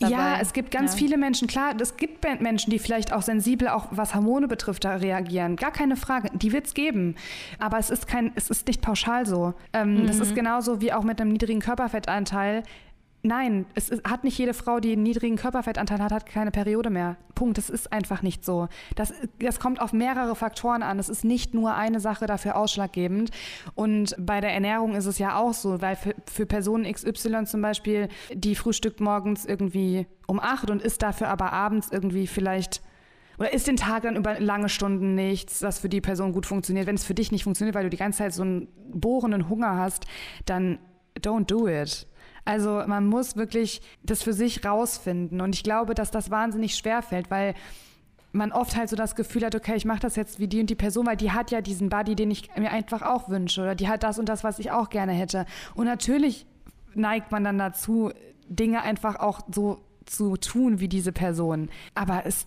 [0.00, 0.98] Ja, es gibt ganz ja.
[0.98, 4.96] viele Menschen, klar, es gibt Menschen, die vielleicht auch sensibel auch was Hormone betrifft, da
[4.96, 5.56] reagieren.
[5.56, 6.30] Gar keine Frage.
[6.34, 7.14] Die wird es geben.
[7.58, 9.54] Aber es ist kein, es ist nicht pauschal so.
[9.72, 10.06] Ähm, mhm.
[10.06, 12.64] Das ist genauso wie auch mit einem niedrigen Körperfettanteil.
[13.24, 16.90] Nein, es ist, hat nicht jede Frau, die einen niedrigen Körperfettanteil hat, hat keine Periode
[16.90, 17.16] mehr.
[17.36, 17.56] Punkt.
[17.56, 18.68] Das ist einfach nicht so.
[18.96, 20.98] Das, das kommt auf mehrere Faktoren an.
[20.98, 23.30] Es ist nicht nur eine Sache dafür ausschlaggebend.
[23.76, 27.62] Und bei der Ernährung ist es ja auch so, weil für, für Personen XY zum
[27.62, 32.82] Beispiel, die frühstückt morgens irgendwie um acht und isst dafür aber abends irgendwie vielleicht
[33.38, 36.86] oder isst den Tag dann über lange Stunden nichts, was für die Person gut funktioniert.
[36.86, 39.76] Wenn es für dich nicht funktioniert, weil du die ganze Zeit so einen bohrenden Hunger
[39.76, 40.06] hast,
[40.44, 40.78] dann
[41.20, 42.06] don't do it.
[42.44, 45.40] Also man muss wirklich das für sich rausfinden.
[45.40, 47.54] Und ich glaube, dass das wahnsinnig schwer fällt, weil
[48.32, 50.70] man oft halt so das Gefühl hat, okay, ich mache das jetzt wie die und
[50.70, 53.74] die Person, weil die hat ja diesen Body, den ich mir einfach auch wünsche oder
[53.74, 55.44] die hat das und das, was ich auch gerne hätte.
[55.74, 56.46] Und natürlich
[56.94, 58.10] neigt man dann dazu,
[58.48, 61.70] Dinge einfach auch so zu tun wie diese Person.
[61.94, 62.46] Aber es,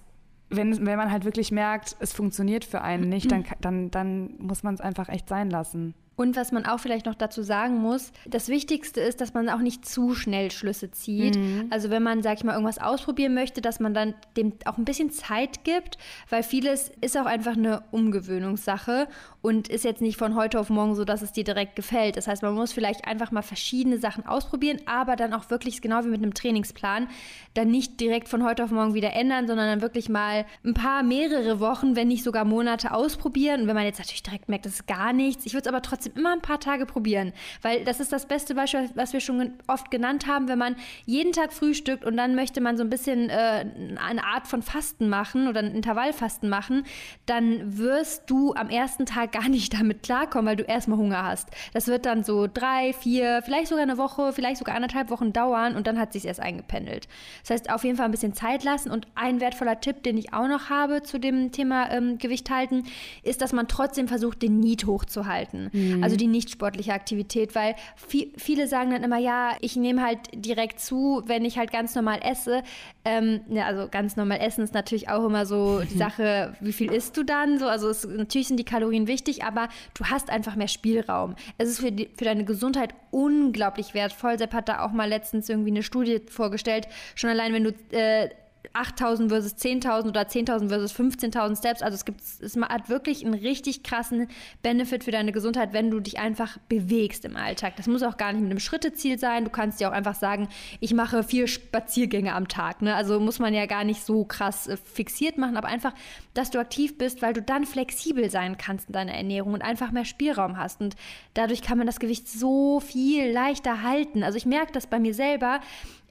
[0.50, 4.64] wenn, wenn man halt wirklich merkt, es funktioniert für einen nicht, dann, dann, dann muss
[4.64, 5.94] man es einfach echt sein lassen.
[6.16, 9.60] Und was man auch vielleicht noch dazu sagen muss, das Wichtigste ist, dass man auch
[9.60, 11.36] nicht zu schnell Schlüsse zieht.
[11.36, 11.68] Mhm.
[11.70, 14.86] Also wenn man, sag ich mal, irgendwas ausprobieren möchte, dass man dann dem auch ein
[14.86, 15.98] bisschen Zeit gibt,
[16.30, 19.08] weil vieles ist auch einfach eine Umgewöhnungssache
[19.42, 22.18] und ist jetzt nicht von heute auf morgen so, dass es dir direkt gefällt.
[22.18, 26.04] Das heißt, man muss vielleicht einfach mal verschiedene Sachen ausprobieren, aber dann auch wirklich genau
[26.04, 27.08] wie mit einem Trainingsplan,
[27.54, 31.04] dann nicht direkt von heute auf morgen wieder ändern, sondern dann wirklich mal ein paar,
[31.04, 33.62] mehrere Wochen, wenn nicht sogar Monate ausprobieren.
[33.62, 35.82] Und wenn man jetzt natürlich direkt merkt, das ist gar nichts, ich würde es aber
[35.82, 39.20] trotzdem trotzdem immer ein paar Tage probieren, weil das ist das beste Beispiel, was wir
[39.20, 40.76] schon oft genannt haben, wenn man
[41.06, 43.66] jeden Tag frühstückt und dann möchte man so ein bisschen äh,
[44.04, 46.84] eine Art von Fasten machen oder ein Intervallfasten machen,
[47.26, 51.50] dann wirst du am ersten Tag gar nicht damit klarkommen, weil du erstmal Hunger hast.
[51.74, 55.76] Das wird dann so drei, vier, vielleicht sogar eine Woche, vielleicht sogar anderthalb Wochen dauern
[55.76, 57.08] und dann hat sich erst eingependelt.
[57.42, 60.34] Das heißt, auf jeden Fall ein bisschen Zeit lassen und ein wertvoller Tipp, den ich
[60.34, 62.84] auch noch habe zu dem Thema ähm, Gewicht halten,
[63.24, 65.70] ist, dass man trotzdem versucht, den Need hochzuhalten.
[65.72, 65.95] Mhm.
[65.98, 66.04] Mhm.
[66.04, 70.20] Also die nicht sportliche Aktivität, weil viel, viele sagen dann immer, ja, ich nehme halt
[70.34, 72.64] direkt zu, wenn ich halt ganz normal esse.
[73.04, 76.92] Ähm, ja, also ganz normal essen ist natürlich auch immer so die Sache, wie viel
[76.92, 77.60] isst du dann?
[77.60, 81.36] So, also es, natürlich sind die Kalorien wichtig, aber du hast einfach mehr Spielraum.
[81.58, 84.38] Es ist für, die, für deine Gesundheit unglaublich wertvoll.
[84.38, 86.88] Sepp hat da auch mal letztens irgendwie eine Studie vorgestellt.
[87.16, 88.30] Schon allein, wenn du äh,
[88.76, 91.82] 8000 versus 10.000 oder 10.000 versus 15.000 Steps.
[91.82, 94.28] Also es gibt, es hat wirklich einen richtig krassen
[94.62, 97.76] Benefit für deine Gesundheit, wenn du dich einfach bewegst im Alltag.
[97.78, 99.46] Das muss auch gar nicht mit einem Schritteziel sein.
[99.46, 100.50] Du kannst dir auch einfach sagen,
[100.80, 102.82] ich mache vier Spaziergänge am Tag.
[102.82, 102.96] Ne?
[102.96, 105.94] Also muss man ja gar nicht so krass äh, fixiert machen, aber einfach,
[106.34, 109.92] dass du aktiv bist, weil du dann flexibel sein kannst in deiner Ernährung und einfach
[109.92, 110.82] mehr Spielraum hast.
[110.82, 110.96] Und
[111.34, 114.24] dadurch kann man das Gewicht so viel leichter halten.
[114.24, 115.62] Also ich merke das bei mir selber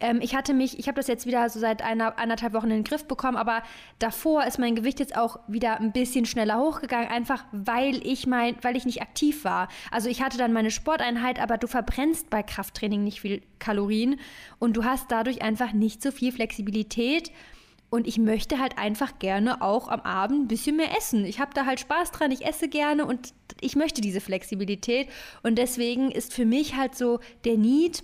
[0.01, 2.79] ähm, ich hatte mich, ich habe das jetzt wieder so seit einer, anderthalb Wochen in
[2.79, 3.63] den Griff bekommen, aber
[3.99, 8.57] davor ist mein Gewicht jetzt auch wieder ein bisschen schneller hochgegangen, einfach weil ich mein,
[8.63, 9.69] weil ich nicht aktiv war.
[9.91, 14.19] Also ich hatte dann meine Sporteinheit, aber du verbrennst bei Krafttraining nicht viel Kalorien
[14.59, 17.31] und du hast dadurch einfach nicht so viel Flexibilität.
[17.91, 21.25] Und ich möchte halt einfach gerne auch am Abend ein bisschen mehr essen.
[21.25, 25.09] Ich habe da halt Spaß dran, ich esse gerne und ich möchte diese Flexibilität.
[25.45, 28.03] Und deswegen ist für mich halt so der Need,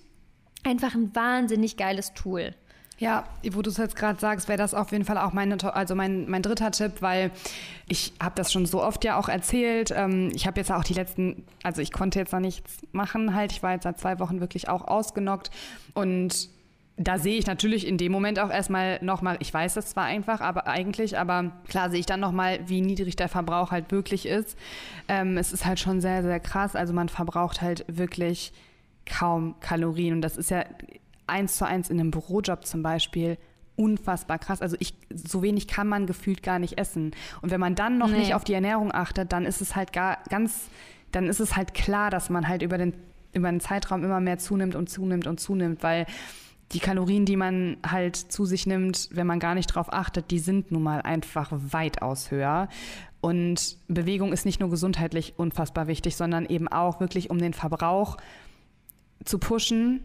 [0.64, 2.54] einfach ein wahnsinnig geiles Tool.
[2.98, 5.94] Ja, wo du es jetzt gerade sagst, wäre das auf jeden Fall auch meine, also
[5.94, 7.30] mein, mein dritter Tipp, weil
[7.88, 9.90] ich habe das schon so oft ja auch erzählt.
[9.90, 13.52] Ähm, ich habe jetzt auch die letzten, also ich konnte jetzt noch nichts machen halt.
[13.52, 15.50] Ich war jetzt seit zwei Wochen wirklich auch ausgenockt
[15.94, 16.50] und
[16.98, 20.42] da sehe ich natürlich in dem Moment auch erstmal nochmal, ich weiß das zwar einfach,
[20.42, 24.58] aber eigentlich, aber klar sehe ich dann nochmal, wie niedrig der Verbrauch halt wirklich ist.
[25.08, 26.76] Ähm, es ist halt schon sehr, sehr krass.
[26.76, 28.52] Also man verbraucht halt wirklich
[29.06, 30.14] kaum Kalorien.
[30.14, 30.64] Und das ist ja
[31.26, 33.38] eins zu eins in einem Bürojob zum Beispiel
[33.76, 34.60] unfassbar krass.
[34.60, 37.12] Also ich, so wenig kann man gefühlt gar nicht essen.
[37.40, 38.18] Und wenn man dann noch nee.
[38.18, 40.68] nicht auf die Ernährung achtet, dann ist es halt gar ganz,
[41.12, 42.92] dann ist es halt klar, dass man halt über den,
[43.32, 46.06] über den Zeitraum immer mehr zunimmt und zunimmt und zunimmt, weil
[46.72, 50.38] die Kalorien, die man halt zu sich nimmt, wenn man gar nicht drauf achtet, die
[50.38, 52.68] sind nun mal einfach weitaus höher.
[53.20, 58.18] Und Bewegung ist nicht nur gesundheitlich unfassbar wichtig, sondern eben auch wirklich um den Verbrauch
[59.24, 60.04] zu pushen,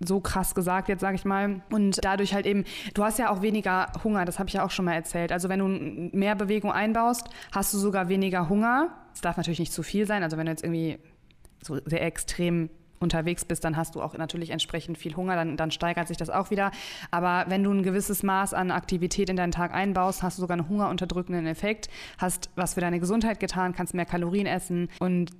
[0.00, 1.62] so krass gesagt jetzt sage ich mal.
[1.70, 4.70] Und dadurch halt eben du hast ja auch weniger Hunger das habe ich ja auch
[4.70, 5.32] schon mal erzählt.
[5.32, 8.90] Also wenn du mehr Bewegung einbaust hast du sogar weniger Hunger.
[9.14, 10.22] Es darf natürlich nicht zu viel sein.
[10.22, 10.98] Also wenn du jetzt irgendwie
[11.62, 12.70] so sehr extrem
[13.02, 16.30] unterwegs bist, dann hast du auch natürlich entsprechend viel Hunger, dann, dann steigert sich das
[16.30, 16.70] auch wieder.
[17.10, 20.56] Aber wenn du ein gewisses Maß an Aktivität in deinen Tag einbaust, hast du sogar
[20.56, 25.32] einen hungerunterdrückenden Effekt, hast was für deine Gesundheit getan, kannst mehr Kalorien essen und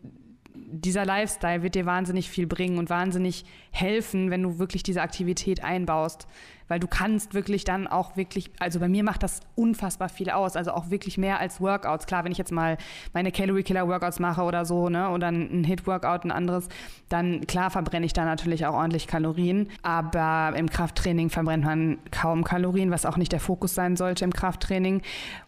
[0.72, 5.62] dieser Lifestyle wird dir wahnsinnig viel bringen und wahnsinnig helfen, wenn du wirklich diese Aktivität
[5.62, 6.26] einbaust.
[6.68, 10.56] Weil du kannst wirklich dann auch wirklich, also bei mir macht das unfassbar viel aus,
[10.56, 12.06] also auch wirklich mehr als Workouts.
[12.06, 12.78] Klar, wenn ich jetzt mal
[13.12, 16.68] meine Calorie Killer Workouts mache oder so, ne, oder ein Hit Workout, ein anderes,
[17.10, 19.68] dann klar verbrenne ich da natürlich auch ordentlich Kalorien.
[19.82, 24.32] Aber im Krafttraining verbrennt man kaum Kalorien, was auch nicht der Fokus sein sollte im
[24.32, 25.02] Krafttraining.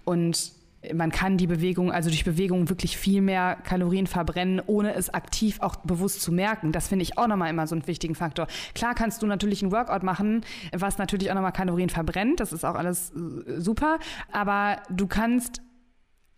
[0.05, 0.53] Und
[0.93, 5.61] man kann die Bewegung, also durch Bewegung wirklich viel mehr Kalorien verbrennen, ohne es aktiv
[5.61, 6.72] auch bewusst zu merken.
[6.72, 8.47] Das finde ich auch nochmal immer so einen wichtigen Faktor.
[8.74, 12.41] Klar kannst du natürlich ein Workout machen, was natürlich auch nochmal Kalorien verbrennt.
[12.41, 13.99] Das ist auch alles äh, super.
[14.32, 15.62] Aber du kannst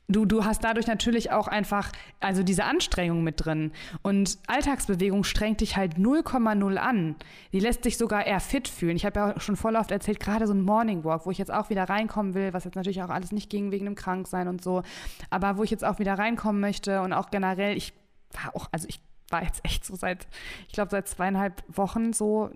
[0.09, 1.91] Du, du hast dadurch natürlich auch einfach,
[2.21, 3.73] also diese Anstrengung mit drin.
[4.03, 7.17] Und Alltagsbewegung strengt dich halt 0,0 an.
[7.53, 8.95] Die lässt dich sogar eher fit fühlen.
[8.95, 11.53] Ich habe ja schon voll oft erzählt, gerade so ein Morning Walk, wo ich jetzt
[11.53, 14.63] auch wieder reinkommen will, was jetzt natürlich auch alles nicht ging wegen dem Kranksein und
[14.63, 14.85] so.
[15.31, 17.93] Aber wo ich jetzt auch wieder reinkommen möchte und auch generell, ich
[18.33, 19.01] war auch, also ich
[19.31, 20.27] war jetzt echt so seit,
[20.69, 22.51] ich glaube, seit zweieinhalb Wochen so,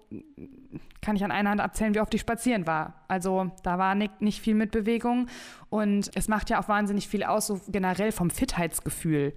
[1.02, 2.94] kann ich an einer Hand abzählen, wie oft ich spazieren war.
[3.08, 5.26] Also da war nicht, nicht viel mit Bewegung
[5.68, 9.34] und es macht ja auch wahnsinnig viel aus, so generell vom Fitheitsgefühl.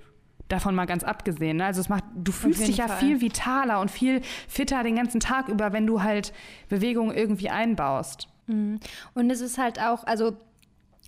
[0.49, 1.57] Davon mal ganz abgesehen.
[1.57, 1.65] Ne?
[1.65, 2.97] Also es macht, du fühlst dich ja Fall.
[2.97, 6.33] viel vitaler und viel fitter den ganzen Tag über, wenn du halt
[6.69, 8.27] Bewegung irgendwie einbaust.
[8.47, 8.79] Mhm.
[9.13, 10.37] Und es ist halt auch, also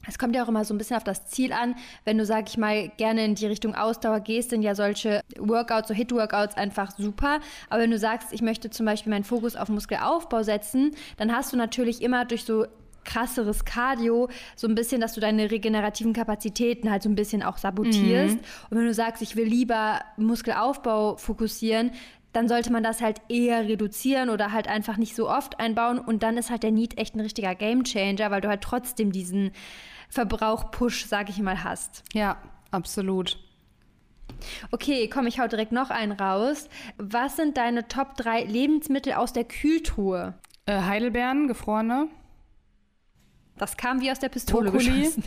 [0.08, 1.76] es kommt ja auch immer so ein bisschen auf das Ziel an.
[2.04, 5.88] Wenn du, sag ich mal, gerne in die Richtung Ausdauer gehst, sind ja solche Workouts,
[5.88, 7.40] so Hit-Workouts einfach super.
[7.70, 11.54] Aber wenn du sagst, ich möchte zum Beispiel meinen Fokus auf Muskelaufbau setzen, dann hast
[11.54, 12.66] du natürlich immer durch so
[13.06, 17.58] krasseres Cardio, so ein bisschen, dass du deine regenerativen Kapazitäten halt so ein bisschen auch
[17.58, 18.36] sabotierst.
[18.36, 18.42] Mhm.
[18.70, 21.92] Und wenn du sagst, ich will lieber Muskelaufbau fokussieren,
[22.36, 26.00] dann sollte man das halt eher reduzieren oder halt einfach nicht so oft einbauen.
[26.00, 29.52] Und dann ist halt der Need echt ein richtiger Gamechanger, weil du halt trotzdem diesen
[30.10, 32.04] Verbrauch-Push, sag ich mal, hast.
[32.14, 32.38] Ja,
[32.72, 33.40] absolut.
[34.72, 36.68] Okay, komm, ich hau direkt noch einen raus.
[36.98, 40.34] Was sind deine Top 3 Lebensmittel aus der Kühltruhe?
[40.66, 42.10] Äh, Heidelbeeren, gefrorene.
[43.58, 45.00] Das kam wie aus der Pistole Brokkoli.
[45.00, 45.24] geschossen.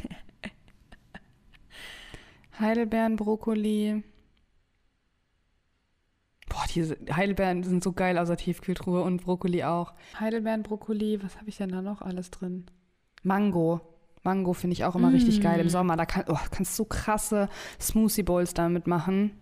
[2.61, 4.03] Heidelbeeren, Brokkoli.
[6.59, 9.93] Boah, diese Heidelbeeren sind so geil aus der Tiefkühltruhe und Brokkoli auch.
[10.19, 12.67] Heidelbeeren, Brokkoli, was habe ich denn da noch alles drin?
[13.23, 13.81] Mango.
[14.25, 15.15] Mango finde ich auch immer mm.
[15.15, 15.97] richtig geil im Sommer.
[15.97, 17.49] Da kann, oh, kannst du so krasse
[17.81, 19.39] Smoothie Bowls damit machen.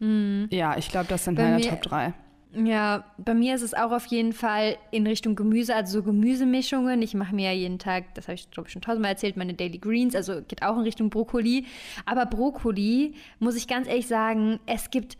[0.00, 0.44] Mm.
[0.50, 2.12] Ja, ich glaube, das sind bei meine mir, Top 3.
[2.52, 7.00] Ja, bei mir ist es auch auf jeden Fall in Richtung Gemüse, also so Gemüsemischungen.
[7.00, 9.54] Ich mache mir ja jeden Tag, das habe ich glaube ich schon tausendmal erzählt, meine
[9.54, 11.64] Daily Greens, also geht auch in Richtung Brokkoli.
[12.04, 15.16] Aber Brokkoli, muss ich ganz ehrlich sagen, es gibt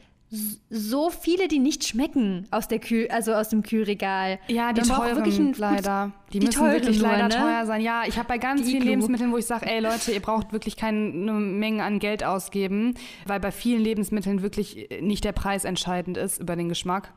[0.71, 4.39] so viele, die nicht schmecken aus der Kühl, also aus dem Kühlregal.
[4.49, 6.13] Ja, die teuren wirklich ein, leider.
[6.33, 7.35] Die, die müssen wirklich nur, leider ne?
[7.35, 7.81] teuer sein.
[7.81, 10.53] Ja, ich habe bei ganz die vielen Lebensmitteln, wo ich sage, ey Leute, ihr braucht
[10.53, 12.95] wirklich keine Menge an Geld ausgeben,
[13.27, 17.13] weil bei vielen Lebensmitteln wirklich nicht der Preis entscheidend ist über den Geschmack.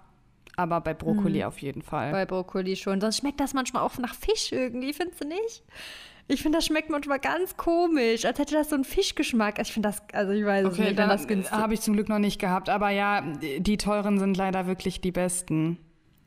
[0.55, 1.45] Aber bei Brokkoli mhm.
[1.45, 2.11] auf jeden Fall.
[2.11, 2.99] Bei Brokkoli schon.
[2.99, 5.63] Sonst schmeckt das manchmal auch nach Fisch irgendwie, findest du nicht?
[6.29, 9.59] Ich finde, das schmeckt manchmal ganz komisch, als hätte das so einen Fischgeschmack.
[9.59, 11.57] Also ich finde das, also ich weiß okay, nicht, wenn das günstig.
[11.57, 13.21] Habe ich zum Glück noch nicht gehabt, aber ja,
[13.59, 15.77] die teuren sind leider wirklich die besten.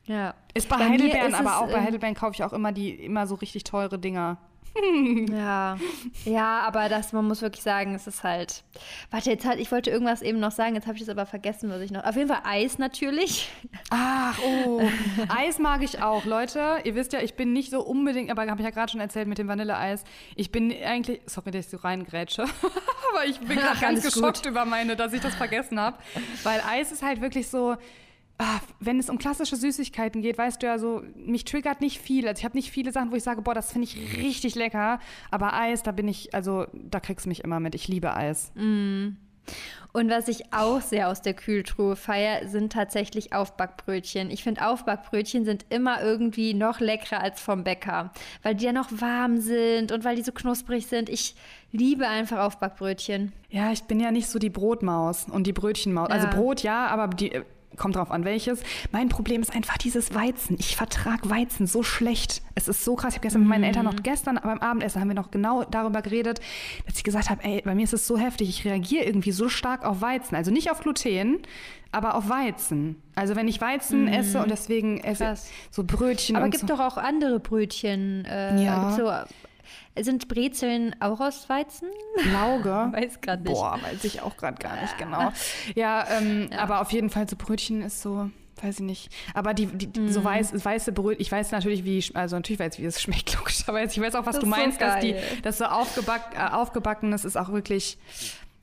[0.05, 0.33] Ja.
[0.55, 3.35] Ist bei, bei Heidelbeeren, aber auch bei Heidelbeeren kaufe ich auch immer die immer so
[3.35, 4.37] richtig teure Dinger.
[5.31, 5.77] ja,
[6.23, 8.63] ja, aber das, man muss wirklich sagen, es ist halt.
[9.09, 11.69] Warte, jetzt halt, ich wollte irgendwas eben noch sagen, jetzt habe ich es aber vergessen,
[11.69, 12.03] was ich noch.
[12.03, 13.49] Auf jeden Fall Eis natürlich.
[13.89, 14.81] Ach, oh.
[15.27, 16.77] Eis mag ich auch, Leute.
[16.83, 19.27] Ihr wisst ja, ich bin nicht so unbedingt, aber habe ich ja gerade schon erzählt
[19.27, 20.03] mit dem Vanilleeis.
[20.35, 22.43] Ich bin eigentlich, sorry, dass ich so reingrätsche,
[23.13, 24.51] aber ich bin gerade ganz geschockt gut.
[24.51, 25.97] über meine, dass ich das vergessen habe.
[26.43, 27.75] Weil Eis ist halt wirklich so
[28.79, 32.27] wenn es um klassische Süßigkeiten geht, weißt du ja so, mich triggert nicht viel.
[32.27, 34.99] Also ich habe nicht viele Sachen, wo ich sage, boah, das finde ich richtig lecker.
[35.29, 37.75] Aber Eis, da bin ich, also da kriegst du mich immer mit.
[37.75, 38.51] Ich liebe Eis.
[38.55, 39.09] Mm.
[39.93, 44.31] Und was ich auch sehr aus der Kühltruhe feiere, sind tatsächlich Aufbackbrötchen.
[44.31, 48.11] Ich finde, Aufbackbrötchen sind immer irgendwie noch leckerer als vom Bäcker,
[48.41, 51.09] weil die ja noch warm sind und weil die so knusprig sind.
[51.09, 51.35] Ich
[51.73, 53.33] liebe einfach Aufbackbrötchen.
[53.49, 56.09] Ja, ich bin ja nicht so die Brotmaus und die Brötchenmaus.
[56.09, 56.31] Also ja.
[56.31, 57.41] Also Brot ja, aber die
[57.77, 58.61] kommt drauf an, welches.
[58.91, 60.55] Mein Problem ist einfach dieses Weizen.
[60.59, 62.41] Ich vertrage Weizen so schlecht.
[62.55, 63.13] Es ist so krass.
[63.13, 64.03] Ich habe gestern mit meinen Eltern noch mhm.
[64.03, 66.39] gestern beim Abendessen haben wir noch genau darüber geredet,
[66.85, 68.49] dass ich gesagt habe, ey, bei mir ist es so heftig.
[68.49, 70.35] Ich reagiere irgendwie so stark auf Weizen.
[70.35, 71.39] Also nicht auf Gluten,
[71.91, 73.01] aber auf Weizen.
[73.15, 74.13] Also wenn ich Weizen mm.
[74.13, 75.49] esse und deswegen esse Krass.
[75.69, 76.35] so Brötchen.
[76.35, 76.75] Aber es gibt so.
[76.75, 78.25] doch auch andere Brötchen.
[78.25, 78.91] Äh, ja.
[78.91, 79.11] So
[79.99, 81.89] sind Brezeln auch aus Weizen?
[82.31, 82.69] Lauge?
[82.91, 83.53] weiß gerade nicht.
[83.53, 85.31] Boah, weiß ich auch gerade gar nicht genau.
[85.75, 88.29] Ja, ähm, ja, aber auf jeden Fall so Brötchen ist so,
[88.61, 89.09] weiß ich nicht.
[89.33, 90.09] Aber die, die mm.
[90.09, 90.25] so mhm.
[90.25, 93.93] weiß, weiße Brötchen, ich weiß natürlich, wie, also natürlich weiß ich, wie es schmeckt, logischerweise.
[93.93, 97.13] Ich weiß auch, was das du meinst, so dass die, das so aufgeback, äh, aufgebacken
[97.13, 97.97] ist, ist auch wirklich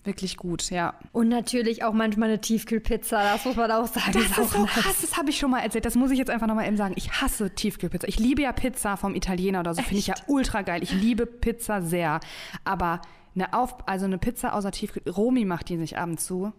[0.09, 0.95] wirklich gut, ja.
[1.13, 4.11] Und natürlich auch manchmal eine Tiefkühlpizza, das muss man auch sagen.
[4.13, 5.85] Das ist, ist so krass, das habe ich schon mal erzählt.
[5.85, 6.95] Das muss ich jetzt einfach nochmal eben sagen.
[6.97, 8.09] Ich hasse Tiefkühlpizza.
[8.09, 10.83] Ich liebe ja Pizza vom Italiener oder so, finde ich ja ultra geil.
[10.83, 12.19] Ich liebe Pizza sehr.
[12.65, 13.01] Aber
[13.37, 16.53] eine, Auf also eine Pizza außer Tiefkühl, Romi macht die sich abends zu.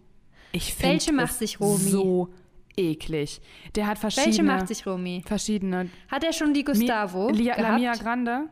[0.52, 1.78] Ich finde Welche macht sich Romi?
[1.78, 2.32] So
[2.76, 3.40] eklig.
[3.74, 4.26] Der hat verschiedene.
[4.28, 5.22] Welche macht sich Romi?
[5.26, 5.90] Verschiedene.
[6.08, 7.30] Hat er schon die Gustavo?
[7.30, 8.48] Mi, La Mia Grande?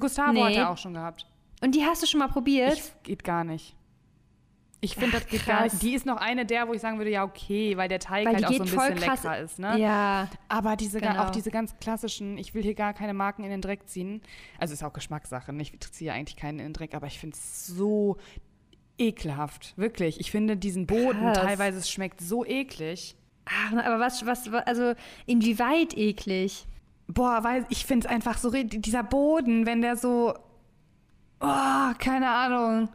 [0.00, 0.44] Gustavo nee.
[0.44, 1.26] hat er auch schon gehabt.
[1.62, 2.74] Und die hast du schon mal probiert?
[2.74, 3.76] Ich, geht gar nicht.
[4.84, 5.80] Ich finde, das geht gar nicht.
[5.80, 8.34] Die ist noch eine der, wo ich sagen würde, ja, okay, weil der Teig weil
[8.34, 9.22] halt auch so ein bisschen krass.
[9.22, 9.58] leckerer ist.
[9.60, 9.78] Ne?
[9.78, 10.28] Ja.
[10.48, 11.22] Aber diese, genau.
[11.22, 14.22] auch diese ganz klassischen, ich will hier gar keine Marken in den Dreck ziehen.
[14.58, 15.52] Also ist auch Geschmackssache.
[15.52, 15.62] Ne?
[15.62, 18.16] Ich ziehe eigentlich keinen in den Dreck, aber ich finde es so
[18.98, 19.72] ekelhaft.
[19.76, 20.18] Wirklich.
[20.18, 21.38] Ich finde diesen Boden krass.
[21.38, 23.14] teilweise, es schmeckt so eklig.
[23.44, 24.94] Ach, aber was, was, also
[25.26, 26.66] inwieweit eklig?
[27.06, 30.34] Boah, weil ich finde es einfach so, dieser Boden, wenn der so,
[31.40, 32.88] oh, keine Ahnung.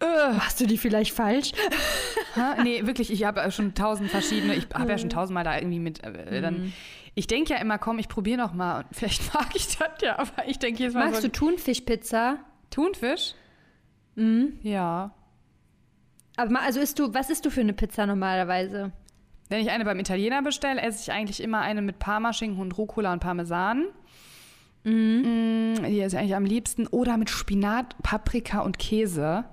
[0.00, 0.32] Äh.
[0.34, 1.52] Machst du die vielleicht falsch?
[2.36, 2.56] ha?
[2.62, 6.04] Nee, wirklich, ich habe schon tausend verschiedene, ich habe ja schon tausendmal da irgendwie mit,
[6.04, 6.72] äh, dann, mhm.
[7.14, 10.18] ich denke ja immer, komm, ich probiere noch mal und vielleicht mag ich das ja,
[10.18, 12.38] aber ich denke jetzt mal Magst so, du Thunfischpizza?
[12.70, 13.34] Thunfisch?
[14.16, 14.58] Mhm.
[14.62, 15.14] Ja.
[16.36, 18.92] Aber also isst du, was isst du für eine Pizza normalerweise?
[19.48, 23.12] Wenn ich eine beim Italiener bestelle, esse ich eigentlich immer eine mit Parmaschinken und Rucola
[23.12, 23.86] und Parmesan.
[24.84, 25.76] Mhm.
[25.86, 26.86] Die esse ich eigentlich am liebsten.
[26.88, 29.44] Oder mit Spinat, Paprika und Käse.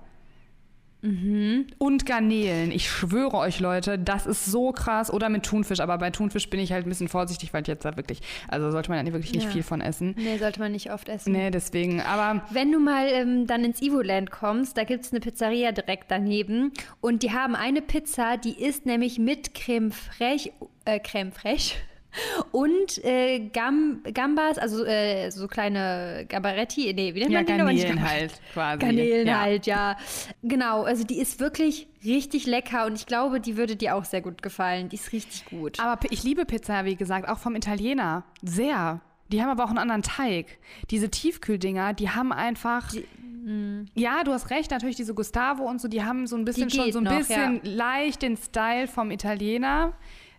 [1.04, 1.68] Mhm.
[1.78, 2.72] Und Garnelen.
[2.72, 5.12] Ich schwöre euch, Leute, das ist so krass.
[5.12, 5.82] Oder mit Thunfisch.
[5.82, 8.72] Aber bei Thunfisch bin ich halt ein bisschen vorsichtig, weil ich jetzt da wirklich, also
[8.72, 9.50] sollte man ja wirklich nicht Ja.
[9.52, 10.16] viel von essen.
[10.18, 11.34] Nee, sollte man nicht oft essen.
[11.34, 12.02] Nee, deswegen.
[12.02, 16.10] Aber Wenn du mal ähm, dann ins Evoland kommst, da gibt es eine Pizzeria direkt
[16.10, 20.52] daneben und die haben eine Pizza, die ist nämlich mit Creme fraiche,
[20.86, 21.76] äh, Creme fraiche
[22.52, 27.54] und äh, Gam Gambas, also äh, so kleine Gabaretti, nee, wie nennt ja, man die
[27.58, 28.12] Garnelen Gambas.
[28.12, 28.80] halt quasi.
[28.80, 29.40] Garnelen ja.
[29.40, 29.98] halt, ja.
[30.44, 34.22] Genau, also die ist wirklich richtig lecker und ich glaube, die würde dir auch sehr
[34.22, 34.90] gut gefallen.
[34.90, 35.80] Die ist richtig gut.
[35.80, 38.24] Aber ich liebe Pizza, wie gesagt, auch vom Italiener.
[38.42, 39.02] Sehr.
[39.32, 40.60] Die haben aber auch einen anderen Teig.
[40.92, 42.94] Diese Tiefkühldinger, die haben einfach.
[43.96, 46.78] ja, du hast recht, natürlich diese Gustavo und so, die haben so ein bisschen Die
[46.78, 49.94] schon so ein noch, bisschen leicht den Style vom Italiener,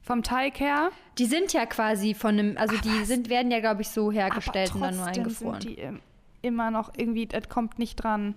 [0.05, 0.91] vom Teig her.
[1.19, 4.13] Die sind ja quasi von einem, also die Aber sind, werden ja, glaube ich, so
[4.13, 5.61] hergestellt und dann nur eingefroren.
[5.61, 6.01] Sind die im-
[6.43, 8.35] immer noch irgendwie, das kommt nicht dran.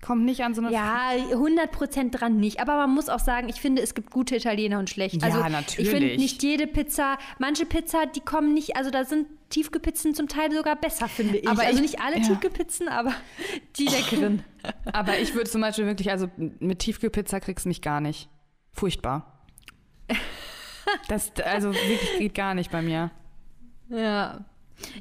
[0.00, 0.72] Kommt nicht an so eine.
[0.72, 2.58] Ja, 100% dran nicht.
[2.58, 5.18] Aber man muss auch sagen, ich finde, es gibt gute Italiener und schlechte.
[5.18, 5.78] Ja, also, natürlich.
[5.78, 10.26] Ich finde nicht jede Pizza, manche Pizza, die kommen nicht, also da sind Tiefgepizzen zum
[10.26, 11.48] Teil sogar besser, finde ich.
[11.48, 12.22] Aber also ich- nicht alle ja.
[12.28, 13.12] Tiefgepizzen, aber
[13.76, 14.42] die leckeren.
[14.92, 18.28] Aber ich würde zum Beispiel wirklich, also mit Tiefkühlpizza kriegst du mich gar nicht.
[18.72, 19.44] Furchtbar.
[21.08, 23.10] Das, also wirklich geht gar nicht bei mir.
[23.88, 24.44] ja.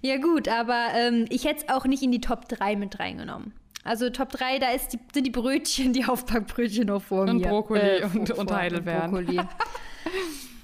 [0.01, 3.53] Ja, gut, aber ähm, ich hätte es auch nicht in die Top 3 mit reingenommen.
[3.85, 7.47] Also Top 3, da ist die, sind die Brötchen, die Aufbackbrötchen noch vor Und mir.
[7.47, 9.09] Brokkoli vor- und- vor- und Heidelbeeren.
[9.09, 9.39] Brokkoli.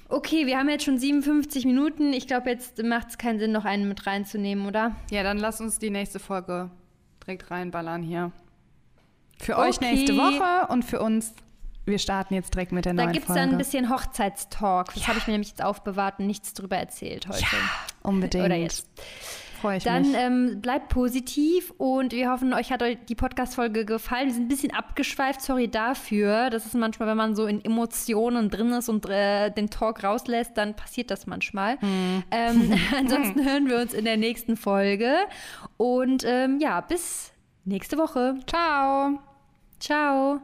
[0.08, 2.12] Okay, wir haben jetzt schon 57 Minuten.
[2.12, 4.94] Ich glaube, jetzt macht es keinen Sinn, noch einen mit reinzunehmen, oder?
[5.10, 6.70] Ja, dann lass uns die nächste Folge
[7.24, 8.30] direkt reinballern hier.
[9.40, 9.68] Für Okay.
[9.68, 11.34] euch nächste Woche und für uns,
[11.86, 13.40] wir starten jetzt direkt mit der Da neuen gibt es Folge.
[13.40, 14.92] dann ein bisschen Hochzeitstalk.
[14.94, 17.44] Das habe ich mir nämlich jetzt aufbewahrt und nichts drüber erzählt heute.
[18.02, 18.44] Unbedingt.
[18.44, 18.86] Oder jetzt.
[19.60, 20.14] Freue ich Dann mich.
[20.14, 24.26] ähm, bleibt positiv und wir hoffen, euch hat euch die Podcast-Folge gefallen.
[24.26, 26.50] Wir sind ein bisschen abgeschweift, sorry dafür.
[26.50, 30.58] Das ist manchmal, wenn man so in Emotionen drin ist und äh, den Talk rauslässt,
[30.58, 31.78] dann passiert das manchmal.
[32.30, 35.14] Ähm, ansonsten hören wir uns in der nächsten Folge.
[35.78, 37.32] Und ähm, ja, bis
[37.64, 38.34] nächste Woche.
[38.46, 39.18] Ciao.
[39.80, 40.34] Ciao.